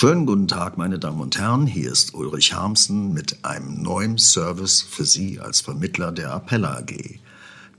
Schönen 0.00 0.24
guten 0.24 0.48
Tag, 0.48 0.78
meine 0.78 0.98
Damen 0.98 1.20
und 1.20 1.36
Herren. 1.36 1.66
Hier 1.66 1.92
ist 1.92 2.14
Ulrich 2.14 2.54
Harmsen 2.54 3.12
mit 3.12 3.44
einem 3.44 3.82
neuen 3.82 4.16
Service 4.16 4.80
für 4.80 5.04
Sie 5.04 5.40
als 5.40 5.60
Vermittler 5.60 6.10
der 6.10 6.32
Appella 6.32 6.78
AG, 6.78 7.18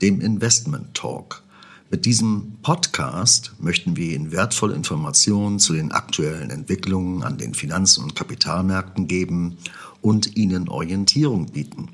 dem 0.03 0.21
Investment 0.21 0.93
Talk. 0.93 1.41
Mit 1.89 2.05
diesem 2.05 2.57
Podcast 2.61 3.53
möchten 3.57 3.97
wir 3.97 4.13
Ihnen 4.13 4.31
wertvolle 4.31 4.75
Informationen 4.75 5.57
zu 5.57 5.73
den 5.73 5.91
aktuellen 5.91 6.51
Entwicklungen 6.51 7.23
an 7.23 7.39
den 7.39 7.55
Finanz- 7.55 7.97
und 7.97 8.15
Kapitalmärkten 8.15 9.07
geben 9.07 9.57
und 10.01 10.37
Ihnen 10.37 10.69
Orientierung 10.69 11.47
bieten. 11.47 11.87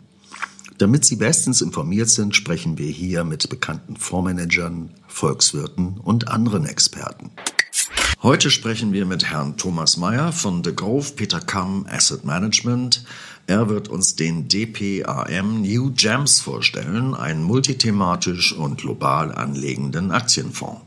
Damit 0.77 1.05
Sie 1.05 1.15
bestens 1.15 1.61
informiert 1.61 2.09
sind, 2.09 2.35
sprechen 2.35 2.77
wir 2.77 2.91
hier 2.91 3.23
mit 3.23 3.47
bekannten 3.47 3.95
Fondsmanagern, 3.95 4.89
Volkswirten 5.07 6.01
und 6.03 6.27
anderen 6.27 6.65
Experten. 6.65 7.31
Heute 8.23 8.49
sprechen 8.49 8.93
wir 8.93 9.05
mit 9.05 9.25
Herrn 9.25 9.57
Thomas 9.57 9.95
Meyer 9.95 10.31
von 10.31 10.63
The 10.63 10.75
Grove 10.75 11.13
Peter 11.15 11.39
Kamm 11.39 11.85
Asset 11.87 12.25
Management. 12.25 13.05
Er 13.45 13.69
wird 13.69 13.89
uns 13.89 14.15
den 14.15 14.47
DPAM 14.47 15.61
New 15.61 15.91
Gems 15.93 16.39
vorstellen, 16.39 17.13
einen 17.13 17.43
multithematisch 17.43 18.53
und 18.53 18.79
global 18.79 19.31
anlegenden 19.31 20.09
Aktienfonds. 20.09 20.81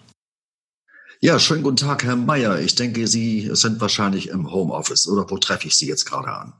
Ja, 1.20 1.38
schönen 1.38 1.62
guten 1.62 1.76
Tag, 1.76 2.02
Herr 2.02 2.16
Meyer. 2.16 2.58
Ich 2.58 2.74
denke, 2.74 3.06
Sie 3.06 3.48
sind 3.52 3.80
wahrscheinlich 3.80 4.30
im 4.30 4.50
Homeoffice 4.50 5.06
oder 5.06 5.30
wo 5.30 5.38
treffe 5.38 5.68
ich 5.68 5.76
Sie 5.76 5.86
jetzt 5.86 6.06
gerade 6.06 6.32
an? 6.32 6.52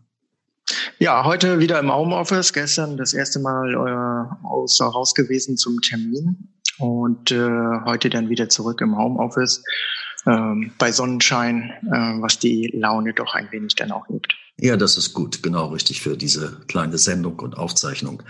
Ja, 1.00 1.24
heute 1.24 1.58
wieder 1.58 1.80
im 1.80 1.92
Homeoffice. 1.92 2.52
Gestern 2.52 2.96
das 2.96 3.12
erste 3.12 3.40
Mal 3.40 3.74
äh, 3.74 4.46
außer 4.46 4.94
Haus 4.94 5.14
gewesen 5.14 5.56
zum 5.56 5.80
Termin 5.80 6.48
und 6.78 7.32
äh, 7.32 7.80
heute 7.86 8.08
dann 8.08 8.28
wieder 8.28 8.48
zurück 8.48 8.80
im 8.80 8.96
Homeoffice 8.96 9.64
ähm, 10.26 10.72
bei 10.78 10.92
Sonnenschein, 10.92 11.72
äh, 11.86 12.20
was 12.20 12.38
die 12.38 12.70
Laune 12.74 13.14
doch 13.14 13.34
ein 13.34 13.50
wenig 13.50 13.74
dann 13.74 13.92
auch 13.92 14.08
hebt. 14.08 14.34
Ja, 14.58 14.76
das 14.76 14.98
ist 14.98 15.14
gut, 15.14 15.42
genau 15.42 15.68
richtig 15.68 16.02
für 16.02 16.18
diese 16.18 16.60
kleine 16.68 16.98
Sendung 16.98 17.38
und 17.38 17.56
Aufzeichnung. 17.56 18.22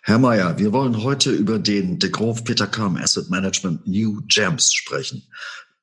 Herr 0.00 0.18
Mayer, 0.18 0.58
wir 0.58 0.72
wollen 0.72 1.02
heute 1.02 1.30
über 1.30 1.58
den 1.58 1.98
De 1.98 2.10
Grove 2.10 2.42
Peter 2.42 2.66
Kam 2.66 2.96
Asset 2.96 3.28
Management 3.28 3.86
New 3.86 4.22
Gems 4.26 4.72
sprechen. 4.72 5.22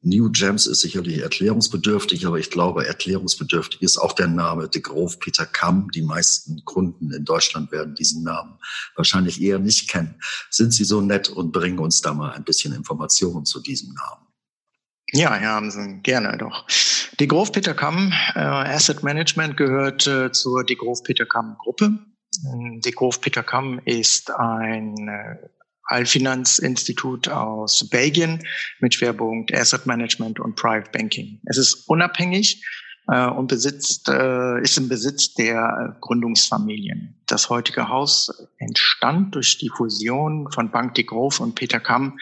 New 0.03 0.31
Gems 0.31 0.65
ist 0.65 0.81
sicherlich 0.81 1.19
erklärungsbedürftig, 1.19 2.25
aber 2.25 2.39
ich 2.39 2.49
glaube, 2.49 2.87
erklärungsbedürftig 2.87 3.83
ist 3.83 3.97
auch 3.97 4.13
der 4.13 4.27
Name 4.27 4.67
De 4.67 4.81
Grove 4.81 5.17
Peter 5.19 5.45
Kamm. 5.45 5.91
Die 5.91 6.01
meisten 6.01 6.65
Kunden 6.65 7.11
in 7.11 7.23
Deutschland 7.23 7.71
werden 7.71 7.93
diesen 7.93 8.23
Namen 8.23 8.57
wahrscheinlich 8.95 9.39
eher 9.39 9.59
nicht 9.59 9.87
kennen. 9.87 10.15
Sind 10.49 10.73
Sie 10.73 10.85
so 10.85 11.01
nett 11.01 11.29
und 11.29 11.51
bringen 11.51 11.77
uns 11.77 12.01
da 12.01 12.15
mal 12.15 12.31
ein 12.31 12.43
bisschen 12.43 12.73
Informationen 12.73 13.45
zu 13.45 13.59
diesem 13.59 13.93
Namen? 13.93 14.20
Ja, 15.13 15.35
Herr 15.35 15.55
Hamsen, 15.55 16.03
gerne 16.03 16.37
doch. 16.37 16.65
Die 17.19 17.27
Grove 17.27 17.51
Peter 17.51 17.73
Kamm 17.73 18.13
äh, 18.33 18.39
Asset 18.39 19.03
Management 19.03 19.57
gehört 19.57 20.07
äh, 20.07 20.31
zur 20.31 20.63
Die 20.63 20.77
Grove 20.77 21.01
Peter 21.03 21.25
Kamm 21.25 21.57
Gruppe. 21.59 21.91
Die 22.43 22.91
Grove 22.91 23.19
Peter 23.19 23.43
Kamm 23.43 23.81
ist 23.83 24.31
ein 24.31 25.09
äh, 25.09 25.35
Allfinanzinstitut 25.83 27.27
aus 27.27 27.89
Belgien 27.89 28.41
mit 28.79 28.93
Schwerpunkt 28.93 29.53
Asset 29.53 29.85
Management 29.85 30.39
und 30.39 30.55
Private 30.55 30.89
Banking. 30.91 31.41
Es 31.45 31.57
ist 31.57 31.89
unabhängig 31.89 32.65
äh, 33.11 33.27
und 33.27 33.47
besitzt, 33.47 34.07
äh, 34.07 34.61
ist 34.61 34.77
im 34.77 34.87
Besitz 34.87 35.33
der 35.33 35.97
Gründungsfamilien. 35.99 37.21
Das 37.27 37.49
heutige 37.49 37.89
Haus 37.89 38.47
entstand 38.57 39.35
durch 39.35 39.57
die 39.57 39.69
Fusion 39.69 40.49
von 40.51 40.71
Bank 40.71 40.95
de 40.95 41.03
Grove 41.03 41.43
und 41.43 41.55
Peter 41.55 41.79
Kamm 41.79 42.17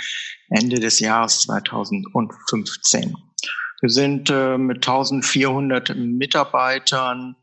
Ende 0.50 0.80
des 0.80 1.00
Jahres 1.00 1.42
2015. 1.42 3.16
Wir 3.82 3.90
sind 3.90 4.30
äh, 4.32 4.58
mit 4.58 4.78
1400 4.78 5.96
Mitarbeitern 5.96 7.36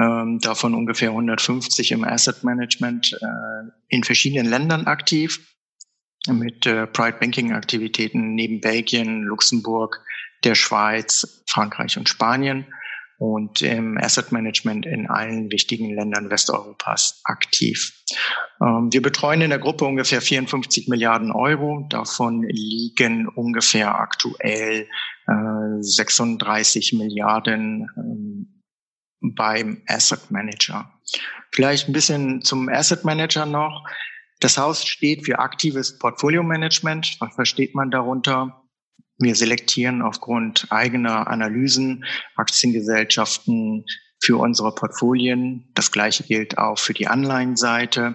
ähm, 0.00 0.38
davon 0.38 0.74
ungefähr 0.74 1.10
150 1.10 1.90
im 1.90 2.04
Asset 2.04 2.44
Management 2.44 3.18
äh, 3.20 3.70
in 3.88 4.04
verschiedenen 4.04 4.46
Ländern 4.46 4.86
aktiv 4.86 5.40
mit 6.28 6.66
äh, 6.66 6.86
Pride 6.86 7.18
Banking 7.18 7.52
Aktivitäten 7.52 8.36
neben 8.36 8.60
Belgien, 8.60 9.22
Luxemburg, 9.22 10.00
der 10.44 10.54
Schweiz, 10.54 11.42
Frankreich 11.48 11.98
und 11.98 12.08
Spanien 12.08 12.64
und 13.22 13.62
im 13.62 13.98
Asset 13.98 14.32
Management 14.32 14.84
in 14.84 15.06
allen 15.08 15.48
wichtigen 15.52 15.94
Ländern 15.94 16.28
Westeuropas 16.28 17.20
aktiv. 17.22 18.02
Ähm, 18.60 18.88
wir 18.90 19.00
betreuen 19.00 19.42
in 19.42 19.50
der 19.50 19.60
Gruppe 19.60 19.84
ungefähr 19.84 20.20
54 20.20 20.88
Milliarden 20.88 21.30
Euro. 21.30 21.86
Davon 21.88 22.42
liegen 22.42 23.28
ungefähr 23.28 23.94
aktuell 23.94 24.88
äh, 25.28 25.82
36 25.82 26.94
Milliarden 26.94 27.88
ähm, 27.96 28.62
beim 29.20 29.82
Asset 29.86 30.32
Manager. 30.32 30.90
Vielleicht 31.52 31.88
ein 31.88 31.92
bisschen 31.92 32.42
zum 32.42 32.68
Asset 32.68 33.04
Manager 33.04 33.46
noch. 33.46 33.88
Das 34.40 34.58
Haus 34.58 34.84
steht 34.84 35.26
für 35.26 35.38
aktives 35.38 35.96
Portfolio-Management. 36.00 37.18
Was 37.20 37.36
versteht 37.36 37.76
man 37.76 37.92
darunter? 37.92 38.61
Wir 39.18 39.34
selektieren 39.34 40.02
aufgrund 40.02 40.66
eigener 40.70 41.28
Analysen 41.28 42.04
Aktiengesellschaften 42.36 43.84
für 44.22 44.36
unsere 44.36 44.72
Portfolien. 44.72 45.68
Das 45.74 45.90
gleiche 45.90 46.22
gilt 46.22 46.56
auch 46.56 46.78
für 46.78 46.94
die 46.94 47.08
Anleihenseite 47.08 48.14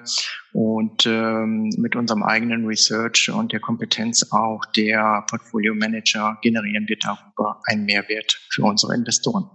und 0.54 1.06
ähm, 1.06 1.70
mit 1.78 1.96
unserem 1.96 2.24
eigenen 2.24 2.66
Research 2.66 3.30
und 3.30 3.52
der 3.52 3.60
Kompetenz 3.60 4.32
auch 4.32 4.64
der 4.76 5.26
Portfolio 5.30 5.76
Manager 5.76 6.38
generieren 6.42 6.86
wir 6.88 6.98
darüber 6.98 7.62
einen 7.66 7.86
Mehrwert 7.86 8.40
für 8.50 8.64
unsere 8.64 8.96
Investoren. 8.96 9.50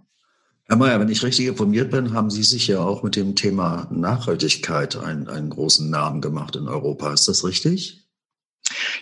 Herr 0.67 0.77
Mayer, 0.77 1.01
wenn 1.01 1.09
ich 1.09 1.23
richtig 1.23 1.47
informiert 1.47 1.91
bin, 1.91 2.13
haben 2.13 2.31
Sie 2.31 2.43
sich 2.43 2.69
ja 2.69 2.81
auch 2.81 3.03
mit 3.03 3.17
dem 3.17 3.35
Thema 3.35 3.89
Nachhaltigkeit 3.91 4.97
einen, 4.97 5.29
einen 5.29 5.51
großen 5.51 5.91
Namen 5.91 6.21
gemacht 6.21 6.55
in 6.57 6.69
Europa. 6.69 7.13
Ist 7.13 7.29
das 7.29 7.45
richtig? 7.45 8.02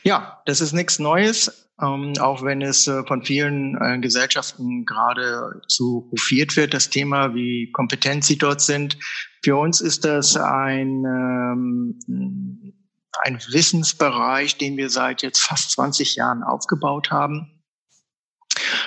Ja, 0.03 0.43
das 0.47 0.61
ist 0.61 0.73
nichts 0.73 0.99
Neues, 0.99 1.71
ähm, 1.81 2.15
auch 2.21 2.43
wenn 2.43 2.63
es 2.63 2.87
äh, 2.87 3.05
von 3.07 3.23
vielen 3.23 3.77
äh, 3.81 3.99
Gesellschaften 3.99 4.85
gerade 4.85 5.61
zu 5.69 6.09
hofiert 6.13 6.57
wird, 6.57 6.75
das 6.75 6.91
Thema, 6.91 7.35
wie 7.35 7.71
kompetent 7.73 8.25
sie 8.25 8.39
dort 8.39 8.61
sind. 8.61 8.99
Für 9.43 9.57
uns 9.57 9.81
ist 9.81 10.05
das 10.05 10.37
ein, 10.37 11.05
ähm, 11.05 12.75
ein 13.23 13.39
Wissensbereich, 13.51 14.57
den 14.57 14.77
wir 14.77 14.91
seit 14.91 15.23
jetzt 15.23 15.41
fast 15.41 15.73
20 15.73 16.17
Jahren 16.17 16.43
aufgebaut 16.43 17.11
haben 17.11 17.61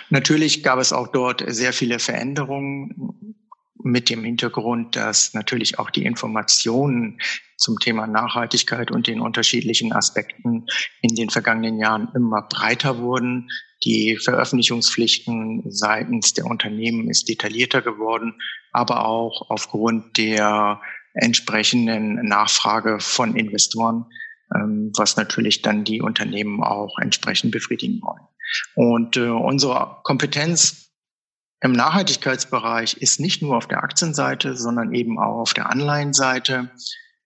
Natürlich 0.10 0.64
gab 0.64 0.80
es 0.80 0.94
auch 0.94 1.08
dort 1.08 1.44
sehr 1.48 1.74
viele 1.74 2.00
Veränderungen 2.00 3.36
mit 3.82 4.10
dem 4.10 4.24
Hintergrund, 4.24 4.96
dass 4.96 5.34
natürlich 5.34 5.80
auch 5.80 5.90
die 5.90 6.06
Informationen 6.06 7.20
zum 7.64 7.80
Thema 7.80 8.06
Nachhaltigkeit 8.06 8.92
und 8.92 9.08
den 9.08 9.20
unterschiedlichen 9.20 9.94
Aspekten 9.94 10.68
in 11.02 11.16
den 11.16 11.30
vergangenen 11.30 11.80
Jahren 11.80 12.10
immer 12.14 12.44
breiter 12.44 13.00
wurden. 13.00 13.50
Die 13.84 14.18
Veröffentlichungspflichten 14.18 15.64
seitens 15.70 16.34
der 16.34 16.46
Unternehmen 16.46 17.10
ist 17.10 17.28
detaillierter 17.28 17.82
geworden, 17.82 18.36
aber 18.72 19.06
auch 19.06 19.50
aufgrund 19.50 20.18
der 20.18 20.82
entsprechenden 21.14 22.16
Nachfrage 22.26 23.00
von 23.00 23.36
Investoren, 23.36 24.06
ähm, 24.56 24.92
was 24.96 25.16
natürlich 25.16 25.62
dann 25.62 25.84
die 25.84 26.02
Unternehmen 26.02 26.64
auch 26.64 26.98
entsprechend 27.00 27.52
befriedigen 27.52 28.02
wollen. 28.02 28.28
Und 28.76 29.18
äh, 29.18 29.30
unsere 29.30 29.98
Kompetenz 30.04 30.92
im 31.62 31.72
Nachhaltigkeitsbereich 31.72 32.98
ist 32.98 33.22
nicht 33.22 33.42
nur 33.42 33.56
auf 33.56 33.68
der 33.68 33.84
Aktienseite, 33.84 34.58
sondern 34.58 34.94
eben 34.94 35.18
auch 35.18 35.40
auf 35.40 35.54
der 35.54 35.70
Anleihenseite. 35.70 36.70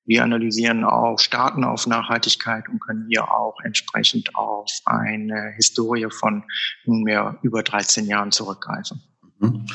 Wir 0.07 0.23
analysieren 0.23 0.85
auch 0.85 1.19
Staaten 1.19 1.65
auf 1.65 1.85
Nachhaltigkeit 1.85 2.69
und 2.69 2.79
können 2.79 3.05
hier 3.09 3.29
auch 3.29 3.57
entsprechend 3.63 4.35
auf 4.35 4.71
eine 4.85 5.51
Historie 5.57 6.07
von 6.09 6.45
nunmehr 6.85 7.37
über 7.41 7.61
13 7.61 8.05
Jahren 8.05 8.31
zurückgreifen. 8.31 9.01
Mhm. 9.39 9.67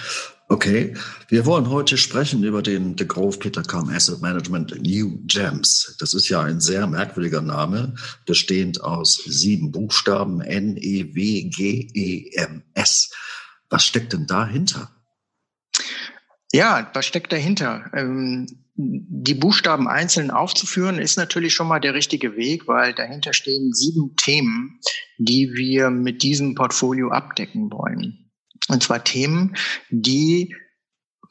Okay, 0.48 0.94
wir 1.28 1.46
wollen 1.46 1.70
heute 1.70 1.96
sprechen 1.96 2.42
über 2.44 2.62
den 2.62 2.96
De 2.96 3.06
Grove 3.06 3.38
Peter 3.38 3.62
Kamm 3.62 3.90
Asset 3.90 4.20
Management 4.20 4.82
New 4.82 5.18
Gems. 5.26 5.96
Das 5.98 6.14
ist 6.14 6.28
ja 6.28 6.42
ein 6.42 6.60
sehr 6.60 6.86
merkwürdiger 6.86 7.42
Name, 7.42 7.94
bestehend 8.26 8.82
aus 8.82 9.22
sieben 9.24 9.70
Buchstaben 9.70 10.40
N, 10.40 10.76
E, 10.78 11.14
W, 11.14 11.44
G, 11.44 11.88
E, 11.94 12.36
M, 12.36 12.62
S. 12.74 13.10
Was 13.70 13.84
steckt 13.84 14.12
denn 14.14 14.26
dahinter? 14.26 14.90
Ja, 16.52 16.90
was 16.92 17.06
steckt 17.06 17.32
dahinter? 17.32 17.90
Ähm, 17.94 18.46
die 18.74 19.34
Buchstaben 19.34 19.86
einzeln 19.86 20.30
aufzuführen, 20.30 20.98
ist 20.98 21.16
natürlich 21.16 21.52
schon 21.54 21.68
mal 21.68 21.80
der 21.80 21.94
richtige 21.94 22.36
Weg, 22.36 22.66
weil 22.68 22.94
dahinter 22.94 23.32
stehen 23.34 23.72
sieben 23.72 24.16
Themen, 24.16 24.80
die 25.18 25.52
wir 25.54 25.90
mit 25.90 26.22
diesem 26.22 26.54
Portfolio 26.54 27.10
abdecken 27.10 27.70
wollen. 27.70 28.30
Und 28.68 28.82
zwar 28.82 29.04
Themen, 29.04 29.56
die 29.90 30.54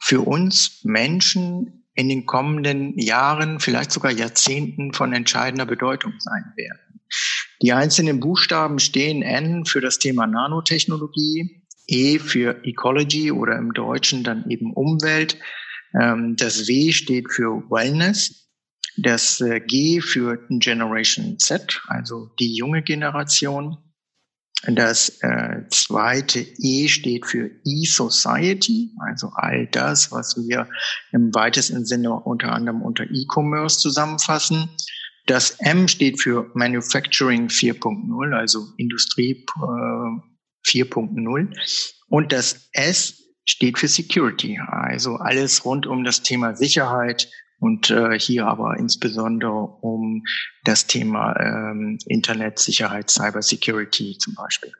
für 0.00 0.20
uns 0.20 0.80
Menschen 0.84 1.86
in 1.94 2.08
den 2.08 2.26
kommenden 2.26 2.98
Jahren, 2.98 3.60
vielleicht 3.60 3.92
sogar 3.92 4.12
Jahrzehnten 4.12 4.92
von 4.92 5.12
entscheidender 5.12 5.66
Bedeutung 5.66 6.14
sein 6.18 6.44
werden. 6.56 7.00
Die 7.60 7.72
einzelnen 7.72 8.20
Buchstaben 8.20 8.78
stehen 8.78 9.22
N 9.22 9.64
für 9.66 9.80
das 9.80 9.98
Thema 9.98 10.26
Nanotechnologie, 10.26 11.62
E 11.86 12.18
für 12.18 12.64
Ecology 12.64 13.32
oder 13.32 13.58
im 13.58 13.72
Deutschen 13.72 14.24
dann 14.24 14.48
eben 14.48 14.72
Umwelt. 14.72 15.36
Ähm, 16.00 16.36
das 16.36 16.66
W 16.68 16.92
steht 16.92 17.30
für 17.30 17.62
Wellness. 17.70 18.50
Das 18.96 19.40
äh, 19.40 19.60
G 19.60 20.00
für 20.00 20.38
Generation 20.48 21.38
Z, 21.38 21.80
also 21.86 22.30
die 22.38 22.54
junge 22.54 22.82
Generation. 22.82 23.78
Das 24.66 25.18
äh, 25.22 25.62
zweite 25.70 26.38
E 26.38 26.86
steht 26.86 27.26
für 27.26 27.50
E-Society, 27.64 28.92
also 29.00 29.32
all 29.34 29.66
das, 29.66 30.12
was 30.12 30.36
wir 30.36 30.68
im 31.10 31.34
weitesten 31.34 31.84
Sinne 31.84 32.12
unter 32.12 32.52
anderem 32.52 32.82
unter 32.82 33.04
E-Commerce 33.10 33.80
zusammenfassen. 33.80 34.70
Das 35.26 35.56
M 35.60 35.88
steht 35.88 36.20
für 36.20 36.50
Manufacturing 36.54 37.48
4.0, 37.48 38.36
also 38.36 38.68
Industrie 38.76 39.44
äh, 39.46 40.68
4.0. 40.68 41.56
Und 42.08 42.32
das 42.32 42.68
S 42.72 43.21
steht 43.44 43.78
für 43.78 43.88
Security, 43.88 44.60
also 44.66 45.16
alles 45.16 45.64
rund 45.64 45.86
um 45.86 46.04
das 46.04 46.22
Thema 46.22 46.54
Sicherheit 46.54 47.28
und 47.58 47.90
äh, 47.90 48.18
hier 48.18 48.46
aber 48.46 48.76
insbesondere 48.76 49.52
um 49.52 50.24
das 50.64 50.86
Thema 50.86 51.34
ähm, 51.38 51.98
Internetsicherheit, 52.06 53.10
Cybersecurity 53.10 54.18
zum 54.18 54.34
Beispiel. 54.34 54.72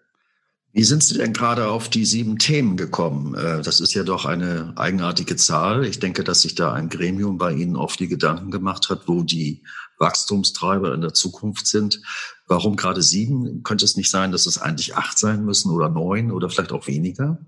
Wie 0.75 0.85
sind 0.85 1.05
Sie 1.05 1.19
denn 1.19 1.35
gerade 1.35 1.69
auf 1.69 1.91
die 1.91 2.07
sieben 2.07 2.39
Themen 2.39 2.77
gekommen? 2.77 3.35
Äh, 3.35 3.63
das 3.63 3.81
ist 3.81 3.93
ja 3.95 4.05
doch 4.05 4.25
eine 4.25 4.73
eigenartige 4.77 5.37
Zahl. 5.37 5.85
Ich 5.85 5.99
denke, 5.99 6.25
dass 6.25 6.43
sich 6.43 6.55
da 6.55 6.73
ein 6.73 6.89
Gremium 6.89 7.37
bei 7.37 7.53
Ihnen 7.53 7.77
oft 7.77 8.01
die 8.01 8.09
Gedanken 8.09 8.51
gemacht 8.51 8.89
hat, 8.89 9.07
wo 9.07 9.23
die 9.23 9.63
Wachstumstreiber 9.99 10.95
in 10.95 11.03
der 11.03 11.13
Zukunft 11.13 11.67
sind. 11.67 12.01
Warum 12.47 12.77
gerade 12.77 13.03
sieben? 13.03 13.63
Könnte 13.63 13.85
es 13.85 13.97
nicht 13.97 14.11
sein, 14.11 14.33
dass 14.33 14.47
es 14.47 14.59
eigentlich 14.59 14.97
acht 14.97 15.19
sein 15.19 15.45
müssen 15.45 15.71
oder 15.71 15.89
neun 15.89 16.33
oder 16.33 16.49
vielleicht 16.49 16.73
auch 16.73 16.87
weniger? 16.87 17.39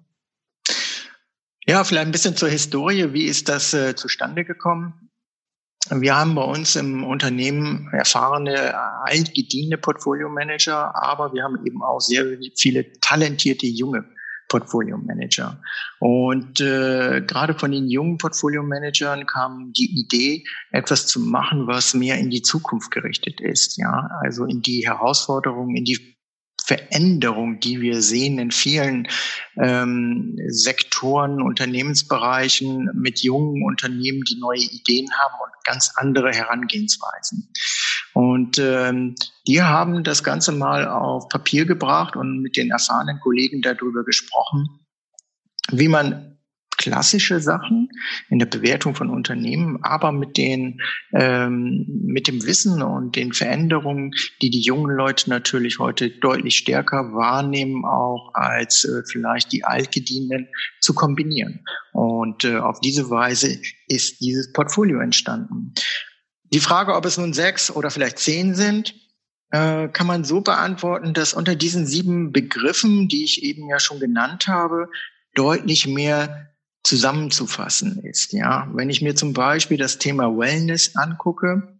Ja, 1.66 1.82
vielleicht 1.82 2.06
ein 2.06 2.12
bisschen 2.12 2.37
zur 2.37 2.49
Historie. 2.49 3.12
Wie 3.12 3.25
ist 3.25 3.49
das 3.49 3.72
äh, 3.72 3.94
zustande 3.94 4.44
gekommen? 4.44 5.11
Wir 5.90 6.16
haben 6.16 6.34
bei 6.34 6.43
uns 6.43 6.76
im 6.76 7.05
Unternehmen 7.05 7.90
erfahrene, 7.93 8.75
altgediente 9.05 9.76
Portfolio-Manager, 9.76 10.94
aber 10.94 11.34
wir 11.34 11.43
haben 11.43 11.58
eben 11.66 11.82
auch 11.82 12.00
sehr 12.00 12.25
viele 12.56 12.90
talentierte 13.00 13.66
junge 13.66 14.05
Portfolio-Manager. 14.49 15.61
Und 15.99 16.61
äh, 16.61 17.22
gerade 17.26 17.55
von 17.55 17.70
den 17.70 17.88
jungen 17.88 18.16
Portfolio-Managern 18.19 19.26
kam 19.26 19.72
die 19.72 20.00
Idee, 20.00 20.44
etwas 20.70 21.06
zu 21.06 21.20
machen, 21.20 21.66
was 21.66 21.93
mehr 21.93 22.19
in 22.19 22.31
die 22.31 22.43
Zukunft 22.43 22.90
gerichtet 22.90 23.40
ist. 23.40 23.76
Ja, 23.76 24.08
also 24.22 24.44
in 24.44 24.62
die 24.62 24.87
Herausforderungen, 24.87 25.76
in 25.76 25.84
die 25.84 26.13
Veränderung, 26.64 27.61
die 27.61 27.82
wir 27.82 28.00
sehen 28.00 28.38
in 28.38 28.50
vielen 28.50 29.06
ähm, 29.62 30.38
Sektoren, 30.49 31.43
Unternehmensbereichen 31.43 32.88
mit 32.94 33.22
jungen 33.22 33.62
Unternehmen, 33.64 34.22
die 34.22 34.38
neue 34.40 34.61
Ideen 34.61 35.11
haben 35.12 35.34
und 35.44 35.64
ganz 35.64 35.93
andere 35.96 36.31
Herangehensweisen. 36.31 37.52
Und 38.14 38.58
ähm, 38.58 39.14
die 39.46 39.62
haben 39.62 40.05
das 40.05 40.25
Ganze 40.25 40.52
mal 40.52 40.88
auf 40.88 41.28
Papier 41.28 41.66
gebracht 41.66 42.16
und 42.16 42.40
mit 42.40 42.56
den 42.56 42.70
erfahrenen 42.70 43.20
Kollegen 43.20 43.61
darüber 43.61 44.02
gesprochen, 44.02 44.69
wie 45.70 45.88
man 45.88 46.33
klassische 46.76 47.41
Sachen 47.41 47.88
in 48.29 48.38
der 48.38 48.47
Bewertung 48.47 48.94
von 48.94 49.11
Unternehmen, 49.11 49.79
aber 49.82 50.12
mit 50.12 50.37
den 50.37 50.81
ähm, 51.12 51.87
mit 52.05 52.29
dem 52.29 52.44
Wissen 52.44 52.82
und 52.82 53.17
den 53.17 53.32
Veränderungen, 53.32 54.12
die 54.43 54.50
die 54.50 54.61
jungen 54.61 54.94
Leute 54.94 55.31
natürlich 55.31 55.79
heute 55.79 56.11
deutlich 56.11 56.56
stärker 56.56 57.12
wahrnehmen, 57.12 57.85
auch 57.85 58.32
als 58.35 58.85
äh, 58.85 59.03
vielleicht 59.06 59.53
die 59.53 59.65
altgedienten, 59.65 60.49
zu 60.81 60.94
kombinieren. 60.94 61.65
Und 61.93 62.44
äh, 62.44 62.59
auf 62.59 62.81
diese 62.81 63.11
Weise 63.11 63.59
ist 63.88 64.21
dieses 64.21 64.53
Portfolio 64.53 65.00
entstanden. 65.00 65.73
Die 66.53 66.61
Frage, 66.61 66.94
ob 66.94 67.05
es 67.05 67.19
nun 67.19 67.32
sechs 67.32 67.71
oder 67.71 67.91
vielleicht 67.91 68.19
zehn 68.19 68.55
sind, 68.55 68.94
äh, 69.50 69.88
kann 69.88 70.06
man 70.06 70.25
so 70.25 70.41
beantworten, 70.41 71.15
dass 71.15 71.35
unter 71.35 71.55
diesen 71.55 71.87
sieben 71.87 72.32
Begriffen, 72.32 73.09
die 73.09 73.25
ich 73.25 73.43
eben 73.43 73.69
ja 73.69 73.79
schon 73.79 74.00
genannt 74.00 74.49
habe, 74.49 74.88
deutlich 75.35 75.87
mehr 75.87 76.53
zusammenzufassen 76.84 77.98
ist. 78.04 78.32
Ja, 78.32 78.69
wenn 78.72 78.90
ich 78.90 79.02
mir 79.02 79.16
zum 79.16 79.32
Beispiel 79.32 79.78
das 79.78 79.98
Thema 79.98 80.36
Wellness 80.36 80.94
angucke, 80.94 81.74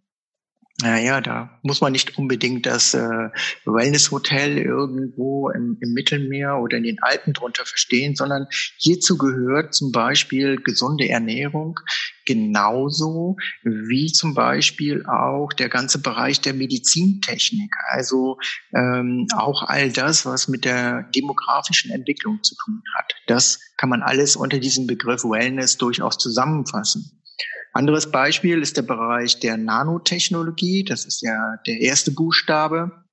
naja, 0.81 1.21
da 1.21 1.57
muss 1.63 1.79
man 1.79 1.93
nicht 1.93 2.17
unbedingt 2.17 2.65
das 2.65 2.93
äh, 2.93 3.29
Wellness-Hotel 3.63 4.57
irgendwo 4.57 5.49
im, 5.49 5.77
im, 5.79 5.93
Mittelmeer 5.93 6.57
oder 6.57 6.75
in 6.75 6.83
den 6.83 7.01
Alpen 7.01 7.31
drunter 7.31 7.65
verstehen, 7.65 8.15
sondern 8.15 8.47
hierzu 8.77 9.17
gehört 9.17 9.73
zum 9.73 9.93
Beispiel 9.93 10.57
gesunde 10.57 11.07
Ernährung 11.07 11.79
genauso 12.25 13.37
wie 13.63 14.11
zum 14.11 14.33
Beispiel 14.33 15.05
auch 15.05 15.53
der 15.53 15.69
ganze 15.69 16.01
Bereich 16.01 16.41
der 16.41 16.53
Medizintechnik. 16.53 17.71
Also 17.87 18.37
ähm, 18.73 19.27
auch 19.37 19.63
all 19.63 19.91
das, 19.91 20.25
was 20.25 20.49
mit 20.49 20.65
der 20.65 21.03
demografischen 21.15 21.91
Entwicklung 21.91 22.43
zu 22.43 22.55
tun 22.55 22.81
hat. 22.97 23.13
Das 23.27 23.59
kann 23.77 23.89
man 23.89 24.01
alles 24.01 24.35
unter 24.35 24.59
diesem 24.59 24.87
Begriff 24.87 25.23
Wellness 25.23 25.77
durchaus 25.77 26.17
zusammenfassen. 26.17 27.21
Anderes 27.75 28.09
Beispiel 28.09 28.61
ist 28.61 28.77
der 28.77 28.83
Bereich 28.83 29.41
der 29.41 29.57
Nanotechnologie. 29.57 30.85
Das 30.85 31.03
ist 31.03 31.21
ja 31.21 31.57
der 31.67 31.81
erste 31.81 32.11
Buchstabe, 32.11 33.03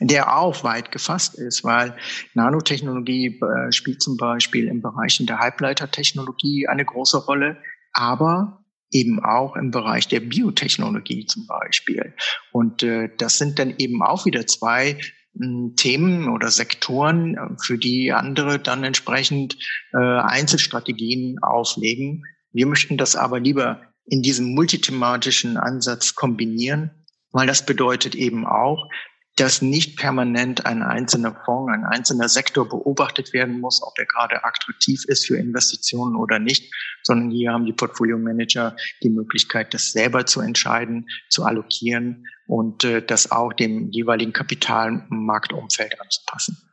der 0.00 0.34
auch 0.34 0.64
weit 0.64 0.90
gefasst 0.90 1.34
ist, 1.34 1.62
weil 1.62 1.94
Nanotechnologie 2.32 3.38
äh, 3.38 3.70
spielt 3.70 4.02
zum 4.02 4.16
Beispiel 4.16 4.68
im 4.68 4.80
Bereich 4.80 5.18
der 5.20 5.40
Halbleitertechnologie 5.40 6.68
eine 6.68 6.86
große 6.86 7.18
Rolle, 7.18 7.58
aber 7.92 8.64
eben 8.90 9.22
auch 9.22 9.56
im 9.56 9.70
Bereich 9.70 10.08
der 10.08 10.20
Biotechnologie 10.20 11.26
zum 11.26 11.46
Beispiel. 11.46 12.14
Und 12.50 12.82
äh, 12.82 13.10
das 13.18 13.36
sind 13.36 13.58
dann 13.58 13.74
eben 13.76 14.02
auch 14.02 14.24
wieder 14.24 14.46
zwei 14.46 14.96
hm, 15.38 15.74
Themen 15.76 16.30
oder 16.30 16.50
Sektoren, 16.50 17.34
äh, 17.34 17.62
für 17.62 17.76
die 17.76 18.10
andere 18.10 18.58
dann 18.58 18.84
entsprechend 18.84 19.58
äh, 19.92 19.98
Einzelstrategien 19.98 21.42
auflegen, 21.42 22.24
wir 22.52 22.66
möchten 22.66 22.96
das 22.96 23.16
aber 23.16 23.40
lieber 23.40 23.82
in 24.04 24.22
diesem 24.22 24.54
multithematischen 24.54 25.56
Ansatz 25.56 26.14
kombinieren, 26.14 26.90
weil 27.30 27.46
das 27.46 27.64
bedeutet 27.64 28.14
eben 28.14 28.46
auch, 28.46 28.88
dass 29.36 29.62
nicht 29.62 29.96
permanent 29.96 30.66
ein 30.66 30.82
einzelner 30.82 31.34
Fonds, 31.44 31.72
ein 31.72 31.84
einzelner 31.84 32.28
Sektor 32.28 32.68
beobachtet 32.68 33.32
werden 33.32 33.60
muss, 33.60 33.82
ob 33.82 33.98
er 33.98 34.04
gerade 34.04 34.44
attraktiv 34.44 35.04
ist 35.06 35.26
für 35.26 35.38
Investitionen 35.38 36.16
oder 36.16 36.38
nicht, 36.38 36.72
sondern 37.02 37.30
hier 37.30 37.52
haben 37.52 37.64
die 37.64 37.72
Portfolio-Manager 37.72 38.76
die 39.02 39.08
Möglichkeit, 39.08 39.72
das 39.72 39.92
selber 39.92 40.26
zu 40.26 40.40
entscheiden, 40.40 41.08
zu 41.30 41.44
allokieren 41.44 42.26
und 42.46 42.84
äh, 42.84 43.04
das 43.04 43.30
auch 43.30 43.54
dem 43.54 43.90
jeweiligen 43.90 44.34
Kapitalmarktumfeld 44.34 45.98
anzupassen. 45.98 46.71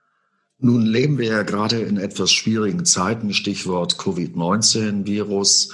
Nun 0.62 0.86
leben 0.86 1.18
wir 1.18 1.28
ja 1.28 1.44
gerade 1.44 1.80
in 1.80 1.98
etwas 1.98 2.32
schwierigen 2.34 2.84
Zeiten, 2.86 3.34
Stichwort 3.34 3.98
Covid-19-Virus. 3.98 5.74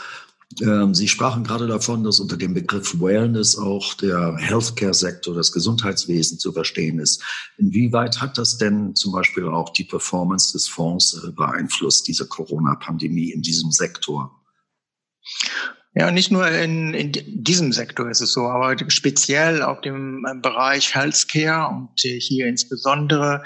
Ähm, 0.61 0.93
Sie 0.93 1.07
sprachen 1.07 1.43
gerade 1.43 1.65
davon, 1.65 2.03
dass 2.03 2.19
unter 2.19 2.37
dem 2.37 2.53
Begriff 2.53 3.01
Wellness 3.01 3.57
auch 3.57 3.95
der 3.95 4.37
Healthcare-Sektor, 4.37 5.33
das 5.33 5.51
Gesundheitswesen 5.51 6.37
zu 6.37 6.53
verstehen 6.53 6.99
ist. 6.99 7.23
Inwieweit 7.57 8.21
hat 8.21 8.37
das 8.37 8.57
denn 8.57 8.93
zum 8.93 9.11
Beispiel 9.11 9.47
auch 9.47 9.73
die 9.73 9.85
Performance 9.85 10.53
des 10.53 10.67
Fonds 10.67 11.19
äh, 11.23 11.31
beeinflusst, 11.31 12.07
diese 12.07 12.27
Corona-Pandemie 12.27 13.31
in 13.31 13.41
diesem 13.41 13.71
Sektor? 13.71 14.39
Ja, 15.95 16.11
nicht 16.11 16.29
nur 16.29 16.47
in, 16.47 16.93
in 16.93 17.11
diesem 17.43 17.71
Sektor 17.71 18.09
ist 18.09 18.21
es 18.21 18.33
so, 18.33 18.41
aber 18.41 18.77
speziell 18.89 19.63
auf 19.63 19.81
dem 19.81 20.25
Bereich 20.43 20.93
Healthcare 20.93 21.69
und 21.73 21.99
hier 21.99 22.45
insbesondere 22.47 23.41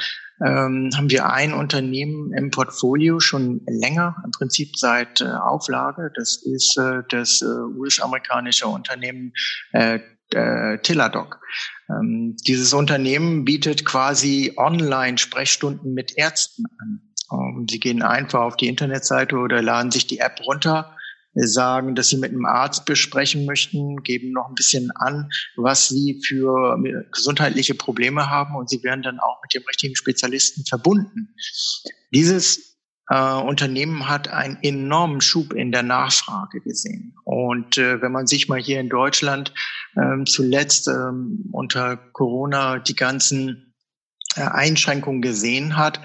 ähm, 0.46 0.89
haben 0.96 1.10
wir 1.10 1.31
ein 1.31 1.53
Unternehmen 1.53 2.34
im 2.34 2.51
Portfolio 2.51 3.19
schon 3.19 3.62
länger, 3.67 4.15
im 4.24 4.31
Prinzip 4.31 4.77
seit 4.77 5.22
äh, 5.22 5.25
Auflage. 5.25 6.12
Das 6.15 6.38
ist 6.38 6.77
äh, 6.77 7.03
das 7.10 7.41
äh, 7.41 7.46
US-amerikanische 7.46 8.67
Unternehmen 8.67 9.34
äh, 9.74 10.00
äh, 10.31 10.77
Teladoc. 10.79 11.39
Ähm, 11.89 12.36
dieses 12.48 12.74
Unternehmen 12.74 13.46
bietet 13.46 13.86
quasi 13.86 14.53
Online-Sprechstunden 14.58 15.93
mit 15.93 16.17
Ärzten 16.17 16.65
an. 16.79 17.01
Ähm, 17.31 17.67
sie 17.69 17.79
gehen 17.79 18.01
einfach 18.01 18.41
auf 18.41 18.58
die 18.58 18.67
Internetseite 18.67 19.36
oder 19.38 19.62
laden 19.62 19.91
sich 19.91 20.08
die 20.08 20.19
App 20.19 20.39
runter 20.46 20.96
sagen, 21.34 21.96
dass 21.96 22.10
sie 22.10 22.18
mit 22.18 22.32
einem 22.32 22.46
Arzt 22.46 22.86
besprechen 22.86 23.46
möchten, 23.46 24.04
geben 24.04 24.32
noch 24.32 24.50
ein 24.50 24.56
bisschen 24.56 24.92
an, 24.92 25.30
was 25.56 25.88
sie 25.90 26.22
für 26.26 26.78
gesundheitliche 27.12 27.76
Probleme 27.76 28.30
haben 28.30 28.56
und 28.56 28.70
sie 28.70 28.84
werden 28.84 29.04
dann 29.04 29.20
auch 29.20 29.42
mit 29.44 29.54
dem 29.54 29.68
richtigen 29.68 29.96
Spezialisten 29.96 30.66
verbunden. 30.66 31.36
Dieses 32.12 32.70
äh, 33.10 33.34
Unternehmen 33.34 34.08
hat 34.08 34.28
einen 34.28 34.58
enormen 34.62 35.22
Schub 35.22 35.54
in 35.54 35.72
der 35.72 35.84
Nachfrage 35.84 36.62
gesehen. 36.62 37.16
Und 37.26 37.78
äh, 37.78 38.02
wenn 38.02 38.12
man 38.12 38.28
sich 38.28 38.48
mal 38.48 38.60
hier 38.60 38.80
in 38.80 38.90
Deutschland 38.90 39.54
äh, 39.96 40.24
zuletzt 40.26 40.88
ähm, 40.88 41.50
unter 41.52 41.98
Corona 41.98 42.80
die 42.80 42.96
ganzen 42.96 43.74
äh, 44.36 44.42
Einschränkungen 44.42 45.22
gesehen 45.22 45.76
hat, 45.76 46.00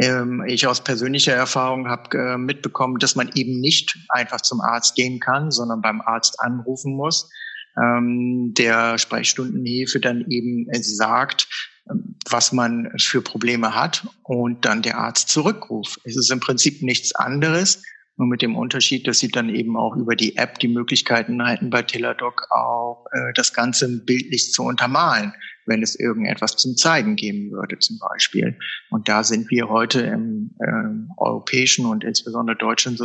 Ähm, 0.00 0.44
ich 0.46 0.66
aus 0.66 0.82
persönlicher 0.82 1.32
Erfahrung 1.34 1.88
habe 1.88 2.16
äh, 2.16 2.38
mitbekommen, 2.38 2.98
dass 2.98 3.16
man 3.16 3.30
eben 3.34 3.60
nicht 3.60 3.98
einfach 4.10 4.40
zum 4.40 4.60
Arzt 4.60 4.94
gehen 4.94 5.18
kann, 5.18 5.50
sondern 5.50 5.80
beim 5.80 6.00
Arzt 6.00 6.40
anrufen 6.40 6.94
muss. 6.94 7.28
Ähm, 7.76 8.54
der 8.56 8.98
Sprechstundenhilfe 8.98 9.98
dann 9.98 10.24
eben 10.28 10.66
sagt, 10.80 11.48
ähm, 11.90 12.14
was 12.30 12.52
man 12.52 12.92
für 12.98 13.22
Probleme 13.22 13.74
hat 13.74 14.06
und 14.22 14.64
dann 14.64 14.82
der 14.82 14.98
Arzt 14.98 15.30
zurückruft. 15.30 16.00
Es 16.04 16.16
ist 16.16 16.30
im 16.30 16.40
Prinzip 16.40 16.82
nichts 16.82 17.14
anderes, 17.14 17.82
nur 18.18 18.26
mit 18.26 18.42
dem 18.42 18.56
Unterschied, 18.56 19.06
dass 19.06 19.20
sie 19.20 19.28
dann 19.28 19.48
eben 19.48 19.76
auch 19.76 19.94
über 19.96 20.16
die 20.16 20.36
App 20.36 20.58
die 20.58 20.68
Möglichkeiten 20.68 21.42
halten, 21.42 21.70
bei 21.70 21.82
Teladoc 21.82 22.48
auch 22.50 23.06
äh, 23.12 23.32
das 23.34 23.52
Ganze 23.52 23.88
bildlich 23.88 24.52
zu 24.52 24.64
untermalen, 24.64 25.32
wenn 25.66 25.84
es 25.84 25.94
irgendetwas 25.94 26.56
zum 26.56 26.76
Zeigen 26.76 27.14
geben 27.14 27.52
würde 27.52 27.78
zum 27.78 27.98
Beispiel. 28.00 28.58
Und 28.90 29.08
da 29.08 29.22
sind 29.22 29.50
wir 29.50 29.68
heute 29.68 30.00
im 30.00 30.50
äh, 30.58 31.16
europäischen 31.16 31.86
und 31.86 32.02
insbesondere 32.02 32.56
deutschen 32.56 32.98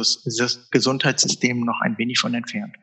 Gesundheitssystem 0.71 1.59
noch 1.59 1.79
ein 1.81 1.95
wenig 1.99 2.19
von 2.19 2.33
entfernt. 2.33 2.75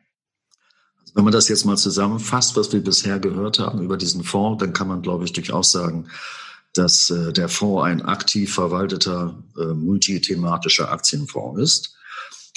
Also 1.01 1.15
wenn 1.15 1.25
man 1.25 1.33
das 1.33 1.49
jetzt 1.49 1.65
mal 1.65 1.77
zusammenfasst, 1.77 2.55
was 2.55 2.71
wir 2.71 2.81
bisher 2.81 3.19
gehört 3.19 3.59
haben 3.59 3.83
über 3.83 3.97
diesen 3.97 4.23
Fonds, 4.23 4.63
dann 4.63 4.71
kann 4.71 4.87
man, 4.87 5.01
glaube 5.01 5.25
ich, 5.25 5.33
durchaus 5.33 5.73
sagen, 5.73 6.07
dass 6.73 7.09
äh, 7.09 7.33
der 7.33 7.49
Fonds 7.49 7.83
ein 7.83 8.01
aktiv 8.01 8.53
verwalteter 8.53 9.43
äh, 9.59 9.73
multithematischer 9.73 10.89
Aktienfonds 10.89 11.59
ist 11.59 11.97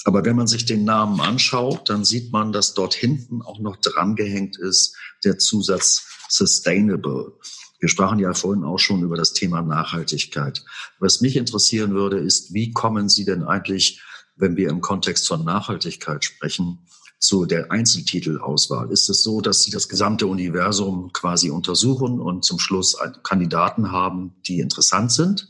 aber 0.05 0.25
wenn 0.25 0.37
man 0.37 0.47
sich 0.47 0.67
den 0.67 0.85
Namen 0.85 1.21
anschaut, 1.21 1.89
dann 1.89 2.05
sieht 2.05 2.31
man, 2.31 2.53
dass 2.53 2.75
dort 2.75 2.95
hinten 2.95 3.43
auch 3.43 3.59
noch 3.59 3.77
drangehängt 3.77 4.59
ist 4.59 4.97
der 5.25 5.39
Zusatz 5.39 6.07
Sustainable. 6.29 7.33
Wir 7.81 7.89
sprachen 7.89 8.19
ja 8.19 8.33
vorhin 8.35 8.65
auch 8.65 8.79
schon 8.79 9.03
über 9.03 9.17
das 9.17 9.33
Thema 9.33 9.63
Nachhaltigkeit. 9.63 10.65
Was 10.99 11.21
mich 11.21 11.37
interessieren 11.37 11.95
würde, 11.95 12.19
ist, 12.19 12.55
wie 12.55 12.73
kommen 12.73 13.09
Sie 13.09 13.25
denn 13.25 13.43
eigentlich, 13.43 14.03
wenn 14.37 14.57
wir 14.57 14.69
im 14.69 14.81
Kontext 14.81 15.27
von 15.27 15.45
Nachhaltigkeit 15.45 16.25
sprechen, 16.25 16.87
zu 17.19 17.47
der 17.47 17.71
Einzeltitelauswahl? 17.73 18.91
Ist 18.91 19.09
es 19.09 19.23
so, 19.23 19.41
dass 19.41 19.63
Sie 19.63 19.71
das 19.71 19.89
gesamte 19.89 20.27
Universum 20.27 21.11
quasi 21.13 21.51
untersuchen 21.51 22.21
und 22.21 22.45
zum 22.45 22.59
Schluss 22.59 22.97
Kandidaten 23.23 23.91
haben, 23.93 24.37
die 24.47 24.61
interessant 24.61 25.13
sind? 25.13 25.49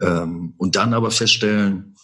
Ähm, 0.00 0.54
und 0.58 0.76
dann 0.76 0.94
aber 0.94 1.10
feststellen, 1.10 1.96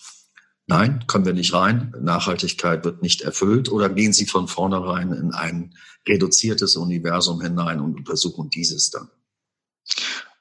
Nein, 0.66 1.04
kommen 1.06 1.26
wir 1.26 1.34
nicht 1.34 1.52
rein. 1.52 1.94
Nachhaltigkeit 2.00 2.84
wird 2.84 3.02
nicht 3.02 3.20
erfüllt. 3.20 3.70
Oder 3.70 3.90
gehen 3.90 4.12
Sie 4.12 4.26
von 4.26 4.48
vornherein 4.48 5.12
in 5.12 5.32
ein 5.32 5.74
reduziertes 6.08 6.76
Universum 6.76 7.42
hinein 7.42 7.80
und 7.80 7.96
untersuchen 7.96 8.48
dieses 8.48 8.90
dann? 8.90 9.08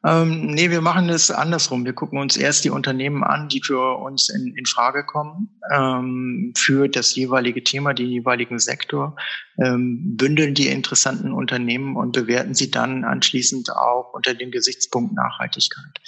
Ähm, 0.05 0.47
nee, 0.47 0.69
wir 0.69 0.81
machen 0.81 1.07
es 1.07 1.31
andersrum. 1.31 1.85
Wir 1.85 1.93
gucken 1.93 2.19
uns 2.19 2.35
erst 2.35 2.65
die 2.65 2.69
Unternehmen 2.69 3.23
an, 3.23 3.47
die 3.47 3.61
für 3.61 3.97
uns 3.99 4.27
in, 4.27 4.53
in 4.57 4.65
Frage 4.65 5.05
kommen, 5.05 5.49
ähm, 5.73 6.53
für 6.57 6.89
das 6.89 7.15
jeweilige 7.15 7.63
Thema, 7.63 7.93
den 7.93 8.09
jeweiligen 8.09 8.59
Sektor, 8.59 9.15
ähm, 9.57 10.17
bündeln 10.17 10.55
die 10.55 10.67
interessanten 10.67 11.31
Unternehmen 11.31 11.95
und 11.95 12.11
bewerten 12.11 12.53
sie 12.53 12.69
dann 12.69 13.05
anschließend 13.05 13.71
auch 13.71 14.13
unter 14.13 14.33
dem 14.33 14.51
Gesichtspunkt 14.51 15.15
Nachhaltigkeit. 15.15 16.01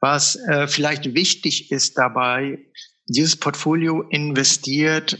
Was 0.00 0.36
äh, 0.36 0.66
vielleicht 0.66 1.14
wichtig 1.14 1.70
ist 1.70 1.98
dabei, 1.98 2.58
dieses 3.06 3.36
Portfolio 3.36 4.02
investiert, 4.02 5.18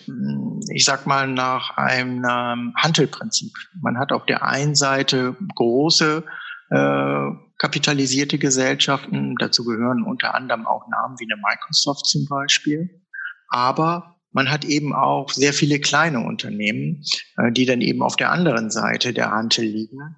ich 0.73 0.85
sag 0.85 1.07
mal, 1.07 1.29
nach 1.29 1.77
einem 1.77 2.73
Handelprinzip. 2.77 3.53
Man 3.81 3.99
hat 3.99 4.13
auf 4.13 4.25
der 4.27 4.43
einen 4.45 4.75
Seite 4.75 5.37
große 5.55 6.25
äh, 6.71 7.27
kapitalisierte 7.59 8.39
Gesellschaften, 8.39 9.37
dazu 9.39 9.65
gehören 9.65 10.03
unter 10.03 10.35
anderem 10.35 10.67
auch 10.67 10.89
Namen 10.89 11.17
wie 11.19 11.31
eine 11.31 11.41
Microsoft 11.41 12.07
zum 12.07 12.27
Beispiel. 12.27 13.03
Aber 13.49 14.17
man 14.33 14.51
hat 14.51 14.65
eben 14.65 14.95
auch 14.95 15.31
sehr 15.31 15.53
viele 15.53 15.79
kleine 15.79 16.21
Unternehmen, 16.21 17.05
äh, 17.37 17.53
die 17.53 17.67
dann 17.67 17.83
eben 17.83 18.03
auf 18.03 18.17
der 18.17 18.33
anderen 18.33 18.71
Seite 18.71 19.13
der 19.13 19.31
Handel 19.31 19.67
liegen 19.67 20.17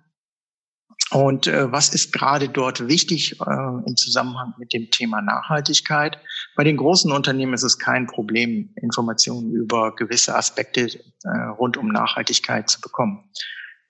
und 1.10 1.46
äh, 1.46 1.70
was 1.70 1.90
ist 1.90 2.12
gerade 2.12 2.48
dort 2.48 2.88
wichtig 2.88 3.40
äh, 3.40 3.44
im 3.86 3.96
Zusammenhang 3.96 4.54
mit 4.58 4.72
dem 4.72 4.90
Thema 4.90 5.22
Nachhaltigkeit? 5.22 6.18
Bei 6.56 6.64
den 6.64 6.78
großen 6.78 7.12
Unternehmen 7.12 7.52
ist 7.52 7.62
es 7.62 7.78
kein 7.78 8.06
Problem, 8.06 8.70
Informationen 8.80 9.52
über 9.52 9.94
gewisse 9.94 10.34
Aspekte 10.34 10.88
äh, 11.24 11.28
rund 11.58 11.76
um 11.76 11.88
Nachhaltigkeit 11.88 12.68
zu 12.70 12.80
bekommen. 12.80 13.30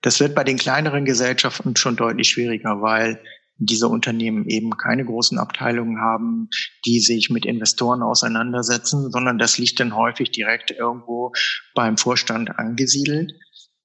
Das 0.01 0.19
wird 0.19 0.35
bei 0.35 0.43
den 0.43 0.57
kleineren 0.57 1.05
Gesellschaften 1.05 1.75
schon 1.75 1.95
deutlich 1.95 2.29
schwieriger, 2.29 2.81
weil 2.81 3.19
diese 3.57 3.87
Unternehmen 3.87 4.45
eben 4.45 4.71
keine 4.77 5.03
großen 5.03 5.39
Abteilungen 5.39 5.99
haben, 5.99 6.49
die 6.85 6.99
sich 6.99 7.29
mit 7.29 7.45
Investoren 7.45 8.03
auseinandersetzen, 8.03 9.11
sondern 9.11 9.39
das 9.39 9.57
liegt 9.57 9.79
dann 9.79 9.95
häufig 9.95 10.29
direkt 10.31 10.69
irgendwo 10.69 11.31
beim 11.73 11.97
Vorstand 11.97 12.59
angesiedelt. 12.59 13.33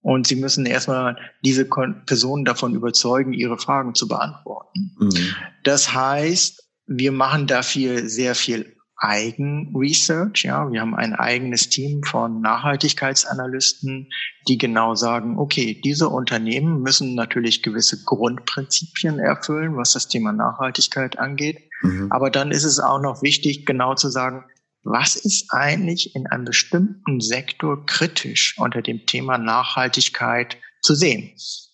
Und 0.03 0.27
sie 0.27 0.37
müssen 0.37 0.67
erstmal 0.67 1.17
diese 1.45 1.65
Personen 1.65 2.45
davon 2.45 2.75
überzeugen, 2.75 3.33
ihre 3.33 3.57
Fragen 3.57 3.95
zu 3.95 4.09
beantworten. 4.09 4.97
Mhm. 4.99 5.35
Das 5.63 5.95
heißt, 5.95 6.62
wir 6.99 7.13
machen 7.13 7.47
dafür 7.47 8.09
sehr 8.09 8.35
viel 8.35 8.77
Eigenresearch. 9.03 10.45
Ja, 10.45 10.71
wir 10.71 10.81
haben 10.81 10.95
ein 10.95 11.15
eigenes 11.15 11.69
Team 11.69 12.05
von 12.05 12.41
Nachhaltigkeitsanalysten, 12.41 14.09
die 14.47 14.59
genau 14.59 14.95
sagen, 14.95 15.39
okay, 15.39 15.81
diese 15.85 16.09
Unternehmen 16.09 16.83
müssen 16.83 17.15
natürlich 17.15 17.63
gewisse 17.63 18.05
Grundprinzipien 18.05 19.19
erfüllen, 19.19 19.77
was 19.77 19.93
das 19.93 20.09
Thema 20.09 20.33
Nachhaltigkeit 20.33 21.19
angeht. 21.19 21.59
Mhm. 21.83 22.13
Aber 22.13 22.31
dann 22.31 22.53
ist 22.53 22.65
es 22.65 22.79
auch 22.79 23.01
noch 23.01 23.23
wichtig, 23.23 23.67
genau 23.67 23.95
zu 23.95 24.09
sagen, 24.09 24.45
was 24.85 25.17
ist 25.17 25.53
eigentlich 25.53 26.15
in 26.15 26.27
einem 26.29 26.45
bestimmten 26.45 27.21
Sektor 27.21 27.85
kritisch 27.87 28.57
unter 28.59 28.83
dem 28.83 29.05
Thema 29.07 29.37
Nachhaltigkeit 29.37 30.59
zu 30.81 30.95
sehen? 30.95 31.33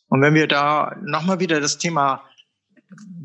Und 0.08 0.22
wenn 0.22 0.34
wir 0.34 0.46
da 0.46 0.96
nochmal 1.04 1.40
wieder 1.40 1.60
das 1.60 1.78
Thema 1.78 2.22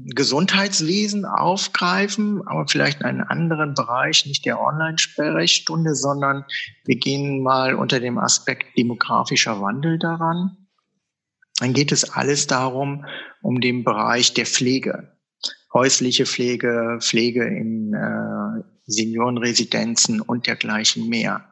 Gesundheitswesen 0.05 1.25
aufgreifen, 1.25 2.45
aber 2.45 2.67
vielleicht 2.67 3.01
in 3.01 3.05
einen 3.05 3.21
anderen 3.21 3.73
Bereich, 3.73 4.25
nicht 4.25 4.45
der 4.45 4.59
Online-Sprechstunde, 4.59 5.95
sondern 5.95 6.45
wir 6.85 6.97
gehen 6.97 7.41
mal 7.41 7.75
unter 7.75 7.99
dem 7.99 8.17
Aspekt 8.17 8.77
demografischer 8.77 9.61
Wandel 9.61 9.97
daran. 9.97 10.57
Dann 11.59 11.73
geht 11.73 11.91
es 11.91 12.09
alles 12.09 12.47
darum, 12.47 13.05
um 13.41 13.61
den 13.61 13.83
Bereich 13.83 14.33
der 14.33 14.45
Pflege. 14.45 15.17
Häusliche 15.73 16.25
Pflege, 16.25 16.97
Pflege 16.99 17.45
in 17.45 17.93
äh, 17.93 18.63
Seniorenresidenzen 18.85 20.19
und 20.21 20.47
dergleichen 20.47 21.07
mehr. 21.07 21.49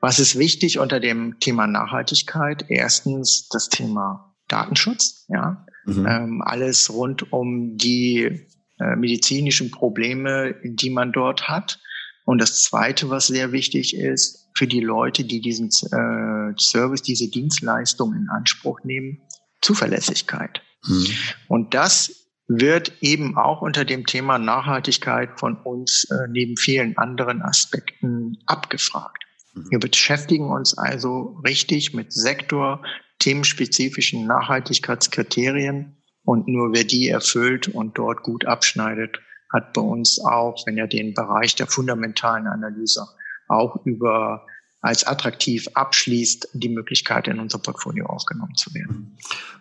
Was 0.00 0.18
ist 0.18 0.38
wichtig 0.38 0.78
unter 0.78 1.00
dem 1.00 1.38
Thema 1.40 1.66
Nachhaltigkeit? 1.66 2.64
Erstens 2.68 3.48
das 3.48 3.68
Thema 3.68 4.34
Datenschutz, 4.48 5.26
ja. 5.28 5.64
Mhm. 5.86 6.06
Ähm, 6.06 6.42
alles 6.42 6.92
rund 6.92 7.32
um 7.32 7.76
die 7.76 8.46
äh, 8.80 8.96
medizinischen 8.96 9.70
Probleme, 9.70 10.54
die 10.64 10.90
man 10.90 11.12
dort 11.12 11.48
hat. 11.48 11.80
Und 12.24 12.40
das 12.40 12.62
Zweite, 12.62 13.10
was 13.10 13.26
sehr 13.26 13.52
wichtig 13.52 13.96
ist, 13.96 14.48
für 14.56 14.66
die 14.66 14.80
Leute, 14.80 15.24
die 15.24 15.40
diesen 15.40 15.68
äh, 15.68 16.54
Service, 16.58 17.02
diese 17.02 17.28
Dienstleistung 17.28 18.14
in 18.14 18.28
Anspruch 18.30 18.80
nehmen, 18.84 19.20
Zuverlässigkeit. 19.60 20.62
Mhm. 20.86 21.06
Und 21.48 21.74
das 21.74 22.24
wird 22.46 22.92
eben 23.00 23.36
auch 23.36 23.62
unter 23.62 23.84
dem 23.84 24.06
Thema 24.06 24.38
Nachhaltigkeit 24.38 25.38
von 25.38 25.56
uns 25.56 26.04
äh, 26.10 26.28
neben 26.28 26.56
vielen 26.56 26.96
anderen 26.98 27.42
Aspekten 27.42 28.38
abgefragt. 28.46 29.24
Mhm. 29.54 29.70
Wir 29.70 29.78
beschäftigen 29.78 30.50
uns 30.50 30.76
also 30.76 31.40
richtig 31.44 31.94
mit 31.94 32.12
Sektor, 32.12 32.82
themenspezifischen 33.18 34.26
Nachhaltigkeitskriterien 34.26 35.96
und 36.24 36.48
nur 36.48 36.72
wer 36.72 36.84
die 36.84 37.08
erfüllt 37.08 37.68
und 37.68 37.98
dort 37.98 38.22
gut 38.22 38.44
abschneidet, 38.46 39.20
hat 39.52 39.72
bei 39.72 39.82
uns 39.82 40.20
auch, 40.20 40.66
wenn 40.66 40.78
er 40.78 40.88
den 40.88 41.14
Bereich 41.14 41.54
der 41.54 41.66
fundamentalen 41.66 42.46
Analyse 42.46 43.06
auch 43.48 43.84
über 43.84 44.46
als 44.84 45.06
attraktiv 45.06 45.66
abschließt, 45.72 46.50
die 46.52 46.68
Möglichkeit 46.68 47.26
in 47.26 47.38
unser 47.38 47.58
Portfolio 47.58 48.04
aufgenommen 48.04 48.54
zu 48.54 48.74
werden. 48.74 49.16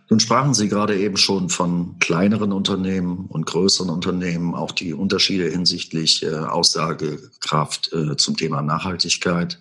Nun 0.10 0.20
sprachen 0.20 0.54
Sie 0.54 0.68
gerade 0.68 1.00
eben 1.00 1.16
schon 1.16 1.48
von 1.48 1.98
kleineren 2.00 2.52
Unternehmen 2.52 3.28
und 3.30 3.46
größeren 3.46 3.90
Unternehmen, 3.90 4.54
auch 4.54 4.74
die 4.74 4.94
Unterschiede 4.94 5.50
hinsichtlich 5.50 6.24
äh, 6.24 6.30
Aussagekraft 6.30 7.94
äh, 7.94 8.18
zum 8.18 8.36
Thema 8.36 8.62
Nachhaltigkeit. 8.62 9.60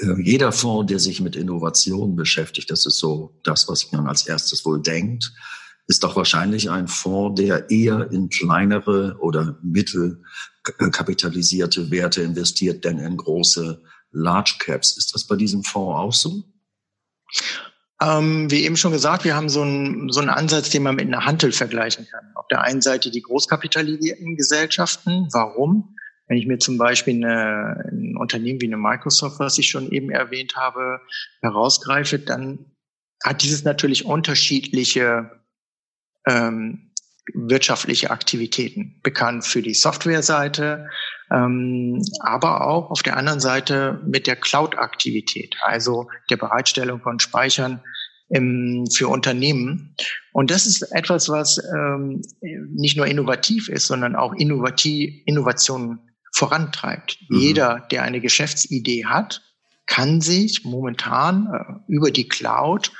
Äh, 0.00 0.20
jeder 0.20 0.52
Fonds, 0.52 0.90
der 0.90 0.98
sich 0.98 1.20
mit 1.20 1.36
Innovation 1.36 2.16
beschäftigt, 2.16 2.70
das 2.70 2.86
ist 2.86 2.96
so 2.98 3.38
das, 3.44 3.68
was 3.68 3.92
man 3.92 4.06
als 4.06 4.26
erstes 4.26 4.64
wohl 4.64 4.80
denkt, 4.82 5.32
ist 5.86 6.02
doch 6.02 6.16
wahrscheinlich 6.16 6.70
ein 6.70 6.88
Fonds, 6.88 7.38
der 7.40 7.70
eher 7.70 8.10
in 8.10 8.30
kleinere 8.30 9.18
oder 9.20 9.58
mittelkapitalisierte 9.62 11.90
Werte 11.90 12.22
investiert, 12.22 12.84
denn 12.84 12.98
in 12.98 13.18
große 13.18 13.82
Large 14.10 14.56
Caps. 14.60 14.96
Ist 14.96 15.14
das 15.14 15.26
bei 15.26 15.36
diesem 15.36 15.62
Fonds 15.62 15.98
auch 15.98 16.12
so? 16.12 16.42
Ähm, 18.00 18.50
wie 18.50 18.64
eben 18.64 18.76
schon 18.76 18.92
gesagt, 18.92 19.24
wir 19.24 19.36
haben 19.36 19.48
so 19.48 19.62
einen, 19.62 20.10
so 20.10 20.20
einen 20.20 20.30
Ansatz, 20.30 20.70
den 20.70 20.82
man 20.82 20.96
mit 20.96 21.06
einer 21.06 21.24
Hantel 21.24 21.52
vergleichen 21.52 22.08
kann. 22.10 22.24
Auf 22.34 22.48
der 22.48 22.62
einen 22.62 22.80
Seite 22.80 23.10
die 23.10 23.22
großkapitalisierten 23.22 24.36
Gesellschaften. 24.36 25.28
Warum? 25.32 25.94
Wenn 26.26 26.38
ich 26.38 26.46
mir 26.46 26.58
zum 26.58 26.78
Beispiel 26.78 27.16
eine, 27.16 27.84
ein 27.90 28.16
Unternehmen 28.16 28.60
wie 28.60 28.66
eine 28.66 28.76
Microsoft, 28.76 29.38
was 29.40 29.58
ich 29.58 29.68
schon 29.68 29.90
eben 29.90 30.10
erwähnt 30.10 30.56
habe, 30.56 31.00
herausgreife, 31.42 32.18
dann 32.18 32.72
hat 33.22 33.42
dieses 33.42 33.64
natürlich 33.64 34.04
unterschiedliche 34.04 35.30
ähm, 36.26 36.90
wirtschaftliche 37.32 38.10
Aktivitäten. 38.10 39.00
Bekannt 39.02 39.44
für 39.44 39.62
die 39.62 39.74
Softwareseite, 39.74 40.88
ähm, 41.30 42.02
aber 42.20 42.66
auch 42.66 42.90
auf 42.90 43.02
der 43.02 43.16
anderen 43.16 43.40
Seite 43.40 44.00
mit 44.06 44.26
der 44.26 44.36
Cloud-Aktivität, 44.36 45.56
also 45.62 46.08
der 46.30 46.36
Bereitstellung 46.36 47.00
von 47.00 47.18
Speichern 47.18 47.82
im, 48.28 48.86
für 48.94 49.08
Unternehmen. 49.08 49.94
Und 50.32 50.50
das 50.50 50.66
ist 50.66 50.82
etwas, 50.92 51.28
was 51.28 51.58
ähm, 51.74 52.22
nicht 52.40 52.96
nur 52.96 53.06
innovativ 53.06 53.68
ist, 53.68 53.86
sondern 53.86 54.16
auch 54.16 54.34
innovativ, 54.34 55.22
Innovationen 55.26 56.13
vorantreibt. 56.34 57.18
Mhm. 57.28 57.38
Jeder, 57.38 57.86
der 57.90 58.02
eine 58.02 58.20
Geschäftsidee 58.20 59.06
hat, 59.06 59.42
kann 59.86 60.20
sich 60.20 60.64
momentan 60.64 61.46
äh, 61.46 61.92
über 61.92 62.10
die 62.10 62.28
Cloud 62.28 62.92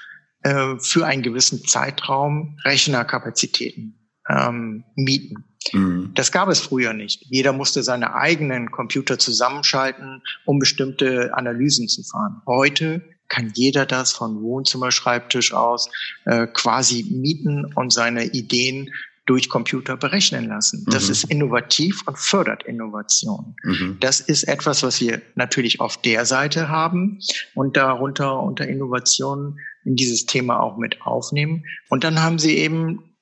äh, 0.43 0.77
für 0.79 1.07
einen 1.07 1.23
gewissen 1.23 1.65
Zeitraum 1.65 2.59
Rechnerkapazitäten 2.65 3.99
ähm, 4.29 4.85
mieten. 4.95 5.45
Mhm. 5.73 6.13
Das 6.15 6.31
gab 6.31 6.49
es 6.49 6.61
früher 6.61 6.93
nicht. 6.93 7.25
Jeder 7.29 7.53
musste 7.53 7.83
seine 7.83 8.15
eigenen 8.15 8.71
Computer 8.71 9.19
zusammenschalten, 9.19 10.23
um 10.45 10.59
bestimmte 10.59 11.35
Analysen 11.35 11.89
zu 11.89 12.03
fahren. 12.05 12.43
Heute 12.47 13.03
kann 13.29 13.51
jeder 13.55 13.87
das 13.87 14.13
von 14.13 14.43
Wohnzimmerschreibtisch 14.43 15.55
aus 15.55 15.91
äh, 16.27 16.47
quasi 16.47 17.05
mieten 17.11 17.65
und 17.75 17.93
seine 17.93 18.27
Ideen 18.27 18.91
durch 19.27 19.49
Computer 19.49 19.97
berechnen 19.97 20.49
lassen. 20.49 20.85
Das 20.91 21.07
mhm. 21.07 21.13
ist 21.13 21.25
innovativ 21.25 22.03
und 22.07 22.19
fördert 22.19 22.65
Innovation. 22.65 23.57
Mhm. 23.63 23.97
Das 24.01 24.21
ist 24.21 24.45
etwas, 24.45 24.83
was 24.83 25.01
wir 25.01 25.23
natürlich 25.35 25.81
auf 25.81 25.97
der 26.01 26.27
Seite 26.27 26.69
haben 26.69 27.19
und 27.55 27.77
darunter 27.77 28.43
unter 28.43 28.69
Innovation 28.69 29.59
in 29.85 29.97
dieses 29.97 30.27
Thema 30.27 30.61
auch 30.61 30.77
mit 30.77 31.01
aufnehmen. 31.03 31.65
Und 31.89 32.05
dann 32.05 32.23
haben 32.23 32.39
sie 32.39 32.57
eben 32.59 33.15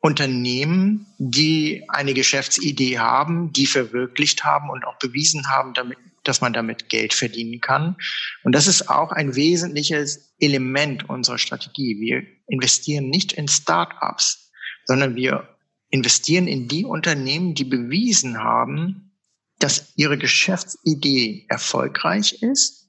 Unternehmen, 0.00 1.06
die 1.18 1.84
eine 1.88 2.14
Geschäftsidee 2.14 2.98
haben, 2.98 3.52
die 3.52 3.66
verwirklicht 3.66 4.44
haben 4.44 4.70
und 4.70 4.84
auch 4.86 4.98
bewiesen 4.98 5.48
haben, 5.50 5.74
damit, 5.74 5.98
dass 6.24 6.40
man 6.40 6.52
damit 6.52 6.88
Geld 6.88 7.12
verdienen 7.12 7.60
kann. 7.60 7.96
Und 8.42 8.54
das 8.54 8.66
ist 8.66 8.88
auch 8.88 9.12
ein 9.12 9.36
wesentliches 9.36 10.34
Element 10.38 11.08
unserer 11.08 11.38
Strategie. 11.38 11.98
Wir 12.00 12.22
investieren 12.46 13.10
nicht 13.10 13.32
in 13.34 13.46
Start-ups, 13.46 14.49
sondern 14.86 15.16
wir 15.16 15.48
investieren 15.90 16.46
in 16.46 16.68
die 16.68 16.84
Unternehmen, 16.84 17.54
die 17.54 17.64
bewiesen 17.64 18.38
haben, 18.38 19.12
dass 19.58 19.92
ihre 19.96 20.16
Geschäftsidee 20.16 21.46
erfolgreich 21.48 22.42
ist 22.42 22.80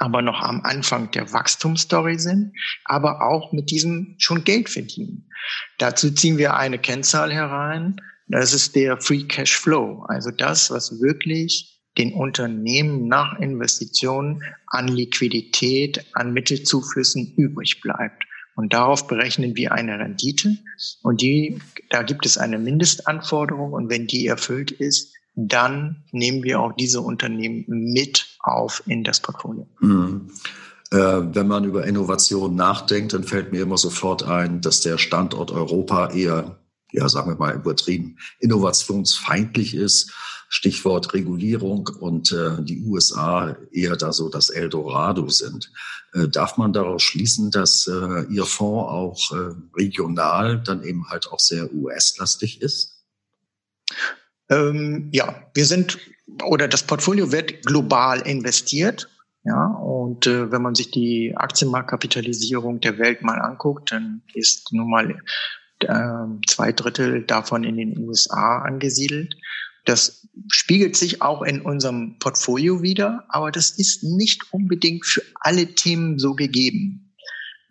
aber 0.00 0.22
noch 0.22 0.40
am 0.40 0.62
Anfang 0.62 1.10
der 1.10 1.30
Wachstumsstory 1.30 2.18
sind, 2.18 2.54
aber 2.86 3.20
auch 3.20 3.52
mit 3.52 3.70
diesem 3.70 4.16
schon 4.18 4.44
Geld 4.44 4.70
verdienen. 4.70 5.28
Dazu 5.78 6.10
ziehen 6.10 6.38
wir 6.38 6.56
eine 6.56 6.78
Kennzahl 6.78 7.30
herein. 7.30 8.00
Das 8.26 8.54
ist 8.54 8.74
der 8.74 8.98
Free 8.98 9.24
Cash 9.24 9.58
Flow, 9.58 10.04
also 10.08 10.30
das, 10.30 10.70
was 10.70 11.02
wirklich 11.02 11.82
den 11.98 12.14
Unternehmen 12.14 13.08
nach 13.08 13.38
Investitionen 13.40 14.42
an 14.68 14.88
Liquidität, 14.88 16.06
an 16.14 16.32
Mittelzuflüssen 16.32 17.34
übrig 17.36 17.82
bleibt. 17.82 18.24
Und 18.56 18.72
darauf 18.72 19.06
berechnen 19.06 19.56
wir 19.56 19.72
eine 19.72 19.98
Rendite. 19.98 20.56
Und 21.02 21.20
die, 21.22 21.60
da 21.88 22.02
gibt 22.02 22.26
es 22.26 22.38
eine 22.38 22.58
Mindestanforderung. 22.58 23.72
Und 23.72 23.88
wenn 23.88 24.06
die 24.06 24.26
erfüllt 24.26 24.70
ist, 24.70 25.14
dann 25.34 26.04
nehmen 26.12 26.42
wir 26.42 26.60
auch 26.60 26.72
diese 26.72 27.00
Unternehmen 27.00 27.64
mit 27.66 28.26
auf 28.40 28.82
in 28.86 29.04
das 29.04 29.20
Portfolio. 29.20 29.66
Mhm. 29.80 30.30
Äh, 30.90 30.96
wenn 30.96 31.46
man 31.46 31.64
über 31.64 31.86
Innovation 31.86 32.56
nachdenkt, 32.56 33.12
dann 33.12 33.24
fällt 33.24 33.52
mir 33.52 33.62
immer 33.62 33.78
sofort 33.78 34.24
ein, 34.24 34.60
dass 34.60 34.80
der 34.80 34.98
Standort 34.98 35.52
Europa 35.52 36.10
eher, 36.10 36.58
ja, 36.90 37.08
sagen 37.08 37.30
wir 37.30 37.36
mal 37.36 37.54
übertrieben, 37.54 38.18
innovationsfeindlich 38.40 39.74
ist. 39.74 40.12
Stichwort 40.52 41.14
Regulierung 41.14 41.88
und 42.00 42.32
äh, 42.32 42.60
die 42.60 42.82
USA 42.82 43.56
eher 43.70 43.96
da 43.96 44.12
so 44.12 44.28
das 44.28 44.50
Eldorado 44.50 45.28
sind. 45.28 45.70
Äh, 46.12 46.26
darf 46.26 46.56
man 46.56 46.72
daraus 46.72 47.04
schließen, 47.04 47.52
dass 47.52 47.86
äh, 47.86 48.24
Ihr 48.28 48.44
Fonds 48.44 48.90
auch 48.90 49.32
äh, 49.32 49.54
regional 49.76 50.60
dann 50.60 50.82
eben 50.82 51.08
halt 51.08 51.28
auch 51.28 51.38
sehr 51.38 51.72
US-lastig 51.72 52.60
ist? 52.62 53.04
Ähm, 54.48 55.08
ja, 55.12 55.40
wir 55.54 55.64
sind 55.64 55.98
oder 56.44 56.66
das 56.66 56.82
Portfolio 56.82 57.30
wird 57.30 57.64
global 57.64 58.20
investiert. 58.20 59.08
Ja, 59.44 59.66
und 59.66 60.26
äh, 60.26 60.50
wenn 60.50 60.62
man 60.62 60.74
sich 60.74 60.90
die 60.90 61.32
Aktienmarktkapitalisierung 61.36 62.80
der 62.80 62.98
Welt 62.98 63.22
mal 63.22 63.38
anguckt, 63.40 63.92
dann 63.92 64.22
ist 64.34 64.72
nun 64.72 64.90
mal 64.90 65.16
äh, 65.78 66.46
zwei 66.48 66.72
Drittel 66.72 67.22
davon 67.22 67.62
in 67.62 67.76
den 67.76 67.98
USA 67.98 68.58
angesiedelt. 68.58 69.36
Das 69.84 70.28
spiegelt 70.48 70.96
sich 70.96 71.22
auch 71.22 71.42
in 71.42 71.62
unserem 71.62 72.18
Portfolio 72.18 72.82
wieder, 72.82 73.24
aber 73.28 73.50
das 73.50 73.70
ist 73.70 74.02
nicht 74.02 74.52
unbedingt 74.52 75.06
für 75.06 75.22
alle 75.40 75.74
Themen 75.74 76.18
so 76.18 76.34
gegeben. 76.34 77.14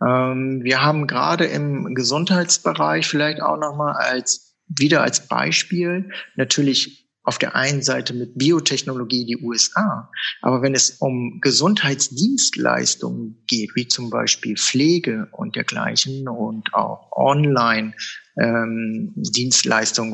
Ähm, 0.05 0.61
wir 0.63 0.81
haben 0.81 1.07
gerade 1.07 1.45
im 1.45 1.93
Gesundheitsbereich 1.93 3.07
vielleicht 3.07 3.41
auch 3.41 3.57
nochmal 3.57 3.95
als 3.95 4.49
wieder 4.67 5.01
als 5.01 5.27
Beispiel 5.27 6.11
natürlich 6.35 6.98
auf 7.23 7.37
der 7.37 7.55
einen 7.55 7.81
Seite 7.81 8.13
mit 8.13 8.37
Biotechnologie 8.37 9.25
die 9.25 9.37
USA, 9.37 10.09
aber 10.41 10.61
wenn 10.61 10.73
es 10.73 10.91
um 10.99 11.39
Gesundheitsdienstleistungen 11.41 13.43
geht, 13.47 13.71
wie 13.75 13.87
zum 13.87 14.09
Beispiel 14.09 14.55
Pflege 14.55 15.27
und 15.31 15.55
dergleichen 15.55 16.27
und 16.27 16.73
auch 16.73 17.11
Online 17.11 17.93
ähm, 18.39 19.13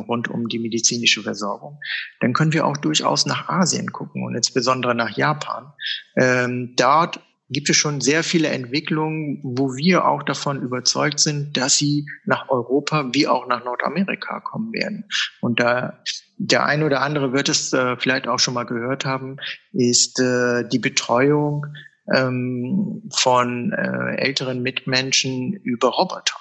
rund 0.07 0.27
um 0.27 0.47
die 0.47 0.59
medizinische 0.59 1.21
Versorgung, 1.21 1.79
dann 2.19 2.33
können 2.33 2.53
wir 2.53 2.65
auch 2.65 2.77
durchaus 2.77 3.25
nach 3.25 3.49
Asien 3.49 3.91
gucken 3.91 4.23
und 4.23 4.35
insbesondere 4.35 4.95
nach 4.95 5.15
Japan. 5.15 5.71
Ähm, 6.17 6.73
dort 6.75 7.19
gibt 7.49 7.69
es 7.69 7.77
schon 7.77 8.01
sehr 8.01 8.23
viele 8.23 8.47
Entwicklungen, 8.47 9.39
wo 9.43 9.75
wir 9.75 10.05
auch 10.05 10.23
davon 10.23 10.61
überzeugt 10.61 11.19
sind, 11.19 11.57
dass 11.57 11.77
sie 11.77 12.05
nach 12.25 12.49
Europa 12.49 13.09
wie 13.13 13.27
auch 13.27 13.47
nach 13.47 13.63
Nordamerika 13.63 14.39
kommen 14.39 14.73
werden. 14.73 15.05
Und 15.41 15.59
da 15.59 16.01
der 16.37 16.65
eine 16.65 16.85
oder 16.85 17.01
andere 17.01 17.33
wird 17.33 17.49
es 17.49 17.71
äh, 17.71 17.97
vielleicht 17.97 18.27
auch 18.27 18.39
schon 18.39 18.55
mal 18.55 18.65
gehört 18.65 19.05
haben, 19.05 19.37
ist 19.71 20.19
äh, 20.19 20.67
die 20.67 20.79
Betreuung 20.79 21.65
ähm, 22.13 23.09
von 23.13 23.71
äh, 23.71 24.15
älteren 24.17 24.61
Mitmenschen 24.61 25.53
über 25.53 25.89
Roboter. 25.89 26.35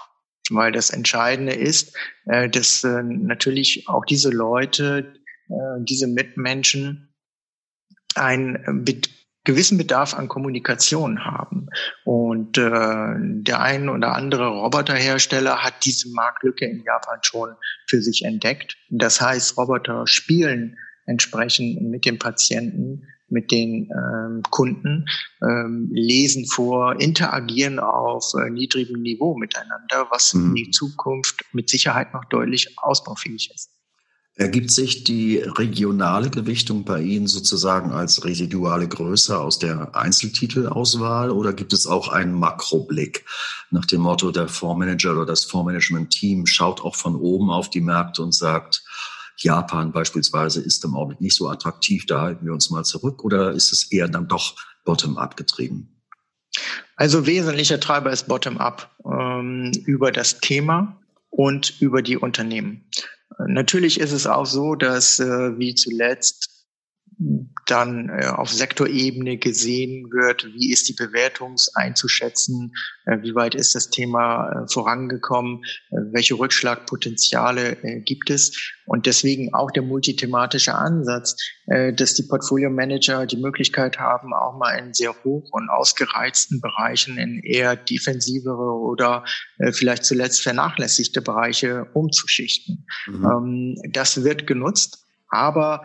Weil 0.50 0.72
das 0.72 0.90
Entscheidende 0.90 1.54
ist, 1.54 1.96
äh, 2.26 2.48
dass 2.48 2.82
äh, 2.84 3.02
natürlich 3.02 3.88
auch 3.88 4.04
diese 4.04 4.30
Leute, 4.30 5.14
äh, 5.48 5.84
diese 5.84 6.06
Mitmenschen 6.06 7.14
ein 8.14 8.84
gewissen 9.44 9.78
Bedarf 9.78 10.14
an 10.14 10.28
Kommunikation 10.28 11.24
haben. 11.24 11.68
Und 12.04 12.58
äh, 12.58 13.14
der 13.16 13.60
ein 13.60 13.88
oder 13.88 14.14
andere 14.14 14.48
Roboterhersteller 14.48 15.62
hat 15.62 15.84
diese 15.84 16.10
Marktlücke 16.12 16.66
in 16.66 16.82
Japan 16.82 17.18
schon 17.22 17.50
für 17.86 18.02
sich 18.02 18.24
entdeckt. 18.24 18.76
Das 18.90 19.20
heißt, 19.20 19.56
Roboter 19.56 20.06
spielen 20.06 20.76
entsprechend 21.06 21.82
mit 21.82 22.06
dem 22.06 22.18
Patienten, 22.18 23.06
mit 23.28 23.50
den 23.50 23.90
ähm, 23.90 24.42
Kunden, 24.50 25.06
ähm, 25.42 25.90
lesen 25.92 26.46
vor, 26.46 27.00
interagieren 27.00 27.78
auf 27.78 28.32
äh, 28.34 28.50
niedrigem 28.50 29.02
Niveau 29.02 29.36
miteinander, 29.36 30.06
was 30.10 30.34
mhm. 30.34 30.48
in 30.48 30.54
die 30.54 30.70
Zukunft 30.70 31.44
mit 31.52 31.68
Sicherheit 31.68 32.14
noch 32.14 32.24
deutlich 32.26 32.78
ausbaufähig 32.78 33.50
ist. 33.54 33.73
Ergibt 34.36 34.72
sich 34.72 35.04
die 35.04 35.38
regionale 35.38 36.28
Gewichtung 36.28 36.84
bei 36.84 37.00
Ihnen 37.00 37.28
sozusagen 37.28 37.92
als 37.92 38.24
residuale 38.24 38.88
Größe 38.88 39.38
aus 39.38 39.60
der 39.60 39.94
Einzeltitelauswahl 39.94 41.30
oder 41.30 41.52
gibt 41.52 41.72
es 41.72 41.86
auch 41.86 42.08
einen 42.08 42.34
Makroblick 42.34 43.24
nach 43.70 43.84
dem 43.84 44.00
Motto, 44.00 44.32
der 44.32 44.48
Fondsmanager 44.48 45.12
oder 45.12 45.26
das 45.26 45.44
Fondsmanagement-Team 45.44 46.46
schaut 46.46 46.80
auch 46.80 46.96
von 46.96 47.14
oben 47.14 47.50
auf 47.50 47.70
die 47.70 47.80
Märkte 47.80 48.22
und 48.22 48.34
sagt, 48.34 48.82
Japan 49.36 49.92
beispielsweise 49.92 50.60
ist 50.60 50.84
im 50.84 50.96
Augenblick 50.96 51.20
nicht 51.20 51.36
so 51.36 51.48
attraktiv, 51.48 52.04
da 52.06 52.22
halten 52.22 52.44
wir 52.44 52.52
uns 52.52 52.70
mal 52.70 52.84
zurück 52.84 53.24
oder 53.24 53.52
ist 53.52 53.72
es 53.72 53.92
eher 53.92 54.08
dann 54.08 54.26
doch 54.26 54.56
bottom-up 54.84 55.36
getrieben? 55.36 56.02
Also 56.96 57.26
wesentlicher 57.26 57.78
Treiber 57.78 58.10
ist 58.10 58.26
bottom-up 58.26 58.96
ähm, 59.04 59.70
über 59.86 60.10
das 60.10 60.40
Thema 60.40 61.00
und 61.30 61.80
über 61.80 62.02
die 62.02 62.16
Unternehmen. 62.16 62.84
Natürlich 63.48 64.00
ist 64.00 64.12
es 64.12 64.26
auch 64.26 64.46
so, 64.46 64.74
dass 64.74 65.18
äh, 65.18 65.58
wie 65.58 65.74
zuletzt 65.74 66.53
dann 67.66 68.08
äh, 68.08 68.26
auf 68.26 68.50
Sektorebene 68.50 69.38
gesehen 69.38 70.10
wird, 70.10 70.46
wie 70.54 70.72
ist 70.72 70.88
die 70.88 70.94
Bewertung 70.94 71.56
einzuschätzen, 71.74 72.72
äh, 73.06 73.18
wie 73.22 73.34
weit 73.34 73.54
ist 73.54 73.74
das 73.74 73.90
Thema 73.90 74.50
äh, 74.50 74.72
vorangekommen, 74.72 75.62
äh, 75.90 75.96
welche 76.12 76.38
Rückschlagpotenziale 76.38 77.82
äh, 77.82 78.00
gibt 78.00 78.30
es 78.30 78.74
und 78.86 79.06
deswegen 79.06 79.54
auch 79.54 79.70
der 79.70 79.82
multithematische 79.82 80.74
Ansatz, 80.74 81.36
äh, 81.66 81.92
dass 81.92 82.14
die 82.14 82.24
Portfolio 82.24 82.70
Manager 82.70 83.26
die 83.26 83.38
Möglichkeit 83.38 83.98
haben, 83.98 84.34
auch 84.34 84.58
mal 84.58 84.76
in 84.78 84.92
sehr 84.92 85.14
hoch 85.24 85.48
und 85.52 85.70
ausgereizten 85.70 86.60
Bereichen 86.60 87.16
in 87.16 87.40
eher 87.42 87.76
defensivere 87.76 88.78
oder 88.78 89.24
vielleicht 89.72 90.04
zuletzt 90.04 90.42
vernachlässigte 90.42 91.22
Bereiche 91.22 91.86
umzuschichten. 91.94 92.86
Mhm. 93.06 93.24
Ähm, 93.24 93.92
das 93.92 94.24
wird 94.24 94.46
genutzt 94.46 95.03
aber 95.34 95.84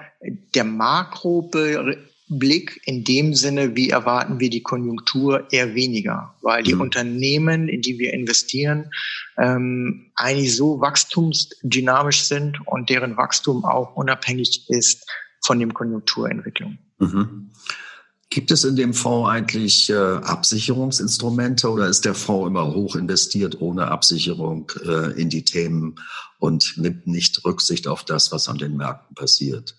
der 0.56 0.64
Makroblick 0.64 2.82
in 2.86 3.04
dem 3.04 3.34
Sinne, 3.34 3.76
wie 3.76 3.90
erwarten 3.90 4.40
wir 4.40 4.50
die 4.50 4.64
Konjunktur, 4.64 5.52
eher 5.52 5.76
weniger, 5.76 6.34
weil 6.42 6.64
die 6.64 6.76
mhm. 6.76 6.82
Unternehmen, 6.82 7.68
in 7.68 7.82
die 7.82 8.00
wir 8.00 8.14
investieren, 8.14 8.92
ähm, 9.38 10.12
eigentlich 10.16 10.56
so 10.56 10.80
wachstumsdynamisch 10.80 12.22
sind 12.22 12.66
und 12.68 12.90
deren 12.90 13.18
Wachstum 13.18 13.66
auch 13.66 13.96
unabhängig 13.96 14.70
ist 14.70 15.06
von 15.42 15.60
dem 15.60 15.74
Konjunkturentwicklung. 15.74 16.78
Mhm. 17.00 17.50
Gibt 18.32 18.52
es 18.52 18.64
in 18.64 18.76
dem 18.76 18.94
Fonds 18.94 19.30
eigentlich 19.30 19.90
äh, 19.90 19.96
Absicherungsinstrumente 19.96 21.70
oder 21.70 21.88
ist 21.88 22.06
der 22.06 22.14
Fonds 22.14 22.48
immer 22.48 22.74
hoch 22.76 22.96
investiert 22.96 23.60
ohne 23.60 23.88
Absicherung 23.88 24.72
äh, 24.86 25.20
in 25.20 25.30
die 25.30 25.44
Themen 25.44 25.96
und 26.38 26.76
nimmt 26.78 27.08
nicht 27.08 27.44
Rücksicht 27.44 27.88
auf 27.88 28.04
das, 28.04 28.32
was 28.32 28.48
an 28.48 28.60
den 28.60 28.78
Märkten 28.78 29.16
passiert? 29.16 29.76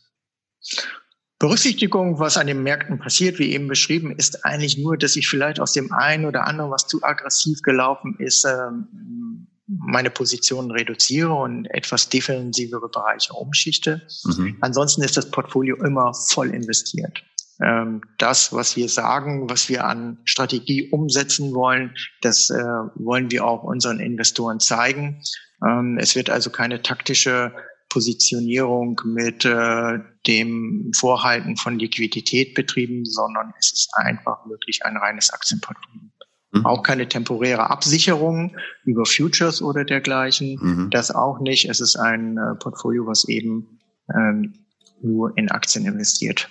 Berücksichtigung, 1.39 2.19
was 2.19 2.37
an 2.37 2.49
den 2.49 2.63
Märkten 2.63 2.99
passiert, 2.99 3.39
wie 3.39 3.53
eben 3.53 3.67
beschrieben, 3.67 4.15
ist 4.15 4.45
eigentlich 4.45 4.77
nur, 4.77 4.99
dass 4.99 5.17
ich 5.17 5.27
vielleicht 5.27 5.59
aus 5.59 5.73
dem 5.73 5.93
einen 5.93 6.27
oder 6.27 6.47
anderen, 6.47 6.71
was 6.71 6.87
zu 6.87 7.03
aggressiv 7.03 7.63
gelaufen 7.63 8.17
ist, 8.19 8.45
ähm, 8.45 9.47
meine 9.67 10.11
Positionen 10.11 10.71
reduziere 10.71 11.33
und 11.33 11.67
etwas 11.67 12.09
defensivere 12.09 12.89
Bereiche 12.89 13.33
umschichte. 13.33 14.03
Mhm. 14.25 14.59
Ansonsten 14.61 15.03
ist 15.03 15.17
das 15.17 15.31
Portfolio 15.31 15.77
immer 15.77 16.13
voll 16.13 16.51
investiert. 16.51 17.23
Ähm, 17.63 18.01
das, 18.19 18.53
was 18.53 18.77
wir 18.77 18.89
sagen, 18.89 19.51
was 19.51 19.69
wir 19.69 19.85
an 19.85 20.19
Strategie 20.25 20.89
umsetzen 20.91 21.55
wollen, 21.55 21.95
das 22.23 22.51
äh, 22.51 22.63
wollen 22.95 23.31
wir 23.31 23.45
auch 23.45 23.63
unseren 23.63 24.01
Investoren 24.01 24.61
zeigen. 24.61 25.23
Ähm, 25.67 25.99
es 25.99 26.17
wird 26.17 26.31
also 26.31 26.51
keine 26.51 26.81
taktische 26.83 27.53
Positionierung 27.91 29.01
mit 29.05 29.45
äh, 29.45 29.99
dem 30.27 30.91
Vorhalten 30.97 31.57
von 31.57 31.79
Liquidität 31.79 32.55
betrieben, 32.55 33.05
sondern 33.05 33.53
es 33.59 33.73
ist 33.73 33.91
einfach 33.95 34.47
wirklich 34.47 34.85
ein 34.85 34.97
reines 34.97 35.31
Aktienportfolio. 35.31 36.11
Mhm. 36.53 36.67
Auch 36.67 36.83
keine 36.83 37.09
temporäre 37.09 37.69
Absicherung 37.69 38.57
über 38.85 39.05
Futures 39.05 39.61
oder 39.61 39.85
dergleichen. 39.85 40.59
Mhm. 40.61 40.91
Das 40.91 41.11
auch 41.11 41.41
nicht. 41.41 41.69
Es 41.69 41.81
ist 41.81 41.97
ein 41.97 42.39
äh, 42.39 42.55
Portfolio, 42.59 43.07
was 43.07 43.29
eben 43.29 43.81
ähm, 44.15 44.55
nur 45.03 45.37
in 45.37 45.51
Aktien 45.51 45.85
investiert. 45.87 46.49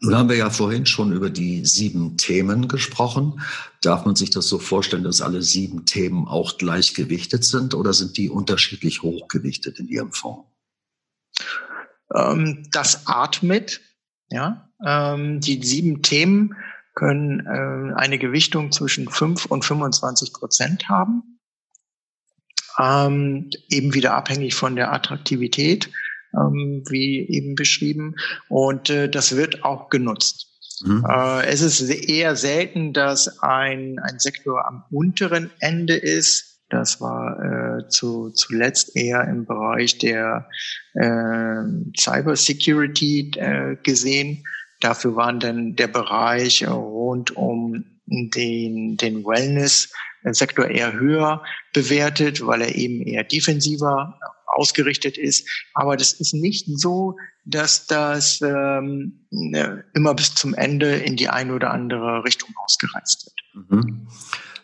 Nun 0.00 0.14
haben 0.14 0.28
wir 0.28 0.36
ja 0.36 0.50
vorhin 0.50 0.86
schon 0.86 1.12
über 1.12 1.30
die 1.30 1.64
sieben 1.64 2.16
Themen 2.16 2.68
gesprochen. 2.68 3.40
Darf 3.80 4.04
man 4.04 4.14
sich 4.14 4.30
das 4.30 4.46
so 4.48 4.58
vorstellen, 4.58 5.04
dass 5.04 5.22
alle 5.22 5.42
sieben 5.42 5.86
Themen 5.86 6.28
auch 6.28 6.58
gleichgewichtet 6.58 7.44
sind 7.44 7.74
oder 7.74 7.92
sind 7.92 8.16
die 8.16 8.28
unterschiedlich 8.28 9.02
hochgewichtet 9.02 9.78
in 9.78 9.88
Ihrem 9.88 10.12
Fonds? 10.12 10.48
Ähm, 12.14 12.68
das 12.72 13.06
atmet, 13.06 13.80
ja. 14.28 14.70
Ähm, 14.84 15.40
die 15.40 15.64
sieben 15.64 16.02
Themen 16.02 16.54
können 16.94 17.40
äh, 17.46 17.94
eine 17.94 18.18
Gewichtung 18.18 18.72
zwischen 18.72 19.08
5 19.08 19.46
und 19.46 19.64
25 19.64 20.32
Prozent 20.34 20.88
haben. 20.88 21.38
Ähm, 22.78 23.50
eben 23.68 23.94
wieder 23.94 24.14
abhängig 24.14 24.54
von 24.54 24.76
der 24.76 24.92
Attraktivität 24.92 25.90
ähm, 26.34 26.82
wie 26.88 27.28
eben 27.28 27.54
beschrieben. 27.54 28.14
Und 28.48 28.90
äh, 28.90 29.08
das 29.08 29.36
wird 29.36 29.64
auch 29.64 29.88
genutzt. 29.90 30.46
Mhm. 30.84 31.04
Äh, 31.08 31.46
es 31.46 31.60
ist 31.60 31.80
eher 31.82 32.36
selten, 32.36 32.92
dass 32.92 33.42
ein, 33.42 33.98
ein 33.98 34.18
Sektor 34.18 34.66
am 34.66 34.84
unteren 34.90 35.50
Ende 35.60 35.94
ist. 35.96 36.60
Das 36.68 37.00
war 37.00 37.78
äh, 37.78 37.88
zu, 37.88 38.30
zuletzt 38.30 38.96
eher 38.96 39.24
im 39.28 39.46
Bereich 39.46 39.98
der 39.98 40.48
äh, 40.94 41.62
Cyber 41.96 42.34
Security 42.34 43.30
äh, 43.36 43.76
gesehen. 43.82 44.44
Dafür 44.80 45.16
waren 45.16 45.40
dann 45.40 45.76
der 45.76 45.86
Bereich 45.88 46.66
rund 46.66 47.36
um 47.36 47.84
den, 48.06 48.96
den 48.96 49.24
Wellness-Sektor 49.24 50.68
eher 50.68 50.92
höher 50.92 51.42
bewertet, 51.72 52.44
weil 52.44 52.62
er 52.62 52.74
eben 52.74 53.00
eher 53.00 53.24
defensiver 53.24 54.18
ausgerichtet 54.56 55.18
ist. 55.18 55.48
Aber 55.74 55.96
das 55.96 56.12
ist 56.14 56.34
nicht 56.34 56.66
so, 56.78 57.16
dass 57.44 57.86
das 57.86 58.40
ähm, 58.42 59.26
ne, 59.30 59.84
immer 59.94 60.14
bis 60.14 60.34
zum 60.34 60.54
Ende 60.54 60.96
in 60.96 61.16
die 61.16 61.28
eine 61.28 61.54
oder 61.54 61.72
andere 61.72 62.24
Richtung 62.24 62.50
ausgereizt 62.64 63.26
wird. 63.26 63.70
Mhm. 63.70 64.08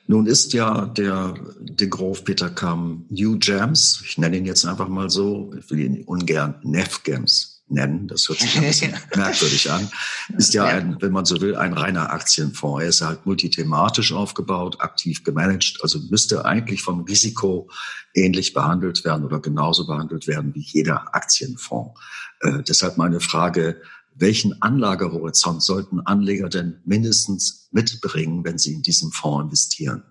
Nun 0.09 0.27
ist 0.27 0.53
ja 0.53 0.87
der 0.87 1.35
de 1.61 1.89
Grof 1.89 2.25
Peter 2.25 2.51
Kamm 2.51 3.07
New 3.09 3.39
Gems, 3.39 4.03
ich 4.05 4.19
nenne 4.19 4.37
ihn 4.37 4.45
jetzt 4.45 4.65
einfach 4.67 4.89
mal 4.89 5.09
so, 5.09 5.55
ich 5.57 5.71
will 5.71 5.79
ihn 5.79 6.03
ungern 6.05 6.57
Nef 6.63 7.03
Gems 7.05 7.52
nennen, 7.73 8.09
das 8.09 8.29
hört 8.29 8.39
sich 8.41 8.57
ein 8.57 8.63
bisschen 8.63 8.95
merkwürdig 9.17 9.71
an, 9.71 9.91
ist 10.37 10.55
ja, 10.55 10.65
ein, 10.65 10.97
wenn 11.01 11.13
man 11.13 11.25
so 11.25 11.41
will, 11.41 11.57
ein 11.57 11.73
reiner 11.73 12.13
Aktienfonds. 12.13 12.83
Er 12.83 12.89
ist 12.89 13.01
halt 13.03 13.27
multithematisch 13.27 14.13
aufgebaut, 14.13 14.81
aktiv 14.81 15.25
gemanagt, 15.25 15.79
also 15.83 15.99
müsste 16.11 16.45
eigentlich 16.45 16.83
vom 16.83 17.03
Risiko 17.03 17.71
ähnlich 18.15 18.53
behandelt 18.53 19.05
werden 19.05 19.25
oder 19.25 19.41
genauso 19.41 19.87
behandelt 19.87 20.27
werden 20.27 20.55
wie 20.55 20.65
jeder 20.65 21.15
Aktienfonds. 21.15 21.99
Äh, 22.41 22.63
deshalb 22.63 22.99
meine 22.99 23.21
Frage, 23.21 23.81
welchen 24.15 24.61
Anlagehorizont 24.61 25.63
sollten 25.63 26.01
Anleger 26.01 26.49
denn 26.49 26.81
mindestens 26.85 27.69
mitbringen, 27.73 28.45
wenn 28.45 28.59
sie 28.59 28.75
in 28.75 28.83
diesem 28.83 29.11
Fonds 29.11 29.45
investieren? 29.45 30.03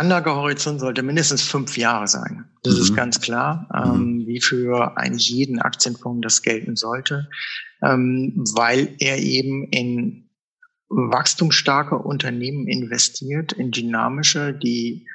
Anlagehorizont 0.00 0.80
sollte 0.80 1.02
mindestens 1.02 1.42
fünf 1.42 1.76
Jahre 1.76 2.08
sein. 2.08 2.50
Das 2.62 2.74
mhm. 2.74 2.80
ist 2.80 2.96
ganz 2.96 3.20
klar, 3.20 3.68
ähm, 3.74 3.92
mhm. 3.92 4.26
wie 4.26 4.40
für 4.40 4.96
eigentlich 4.96 5.28
jeden 5.28 5.60
Aktienfonds 5.60 6.22
das 6.22 6.42
gelten 6.42 6.74
sollte, 6.74 7.28
ähm, 7.82 8.44
weil 8.54 8.96
er 8.98 9.18
eben 9.18 9.68
in 9.70 10.30
wachstumsstarke 10.88 11.96
Unternehmen 11.96 12.66
investiert, 12.66 13.52
in 13.52 13.70
dynamische, 13.70 14.54
die 14.54 15.06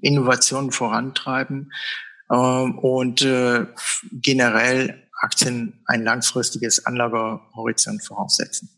Innovationen 0.00 0.70
vorantreiben 0.70 1.72
ähm, 2.30 2.78
und 2.78 3.22
äh, 3.22 3.66
generell 4.12 5.08
Aktien 5.20 5.82
ein 5.86 6.04
langfristiges 6.04 6.84
Anlagehorizont 6.84 8.04
voraussetzen. 8.04 8.68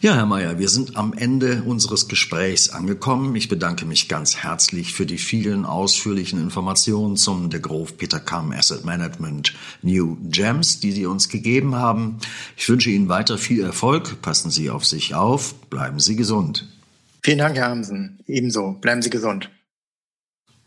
Ja, 0.00 0.14
Herr 0.14 0.26
Mayer, 0.26 0.60
wir 0.60 0.68
sind 0.68 0.96
am 0.96 1.12
Ende 1.12 1.64
unseres 1.66 2.06
Gesprächs 2.06 2.68
angekommen. 2.68 3.34
Ich 3.34 3.48
bedanke 3.48 3.84
mich 3.84 4.08
ganz 4.08 4.36
herzlich 4.36 4.94
für 4.94 5.06
die 5.06 5.18
vielen 5.18 5.64
ausführlichen 5.64 6.40
Informationen 6.40 7.16
zum 7.16 7.50
De 7.50 7.58
Groof 7.58 7.96
Peter 7.96 8.20
Kamm 8.20 8.52
Asset 8.52 8.84
Management 8.84 9.54
New 9.82 10.16
Gems, 10.30 10.78
die 10.78 10.92
Sie 10.92 11.04
uns 11.04 11.28
gegeben 11.28 11.74
haben. 11.74 12.18
Ich 12.56 12.68
wünsche 12.68 12.90
Ihnen 12.90 13.08
weiter 13.08 13.38
viel 13.38 13.64
Erfolg. 13.64 14.22
Passen 14.22 14.52
Sie 14.52 14.70
auf 14.70 14.86
sich 14.86 15.16
auf. 15.16 15.54
Bleiben 15.68 15.98
Sie 15.98 16.14
gesund. 16.14 16.68
Vielen 17.24 17.38
Dank, 17.38 17.56
Herr 17.56 17.70
Hamsen. 17.70 18.20
Ebenso. 18.28 18.76
Bleiben 18.80 19.02
Sie 19.02 19.10
gesund. 19.10 19.50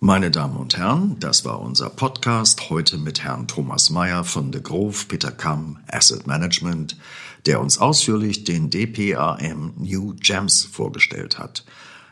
Meine 0.03 0.31
Damen 0.31 0.57
und 0.57 0.77
Herren, 0.77 1.17
das 1.19 1.45
war 1.45 1.61
unser 1.61 1.91
Podcast 1.91 2.71
heute 2.71 2.97
mit 2.97 3.23
Herrn 3.23 3.47
Thomas 3.47 3.91
Mayer 3.91 4.23
von 4.23 4.51
De 4.51 4.59
Groof 4.59 5.07
Peter 5.07 5.29
Kamm 5.31 5.77
Asset 5.87 6.25
Management 6.25 6.97
der 7.45 7.61
uns 7.61 7.77
ausführlich 7.77 8.43
den 8.43 8.69
DPAM 8.69 9.75
New 9.77 10.15
Gems 10.19 10.63
vorgestellt 10.63 11.39
hat. 11.39 11.63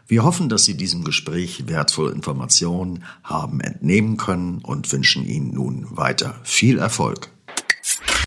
Wir 0.09 0.23
hoffen, 0.23 0.49
dass 0.49 0.65
Sie 0.65 0.75
diesem 0.75 1.03
Gespräch 1.03 1.67
wertvolle 1.67 2.11
Informationen 2.11 3.03
haben 3.23 3.61
entnehmen 3.61 4.17
können 4.17 4.57
und 4.63 4.91
wünschen 4.91 5.23
Ihnen 5.23 5.53
nun 5.53 5.85
weiter 5.95 6.39
viel 6.43 6.79
Erfolg. 6.79 7.29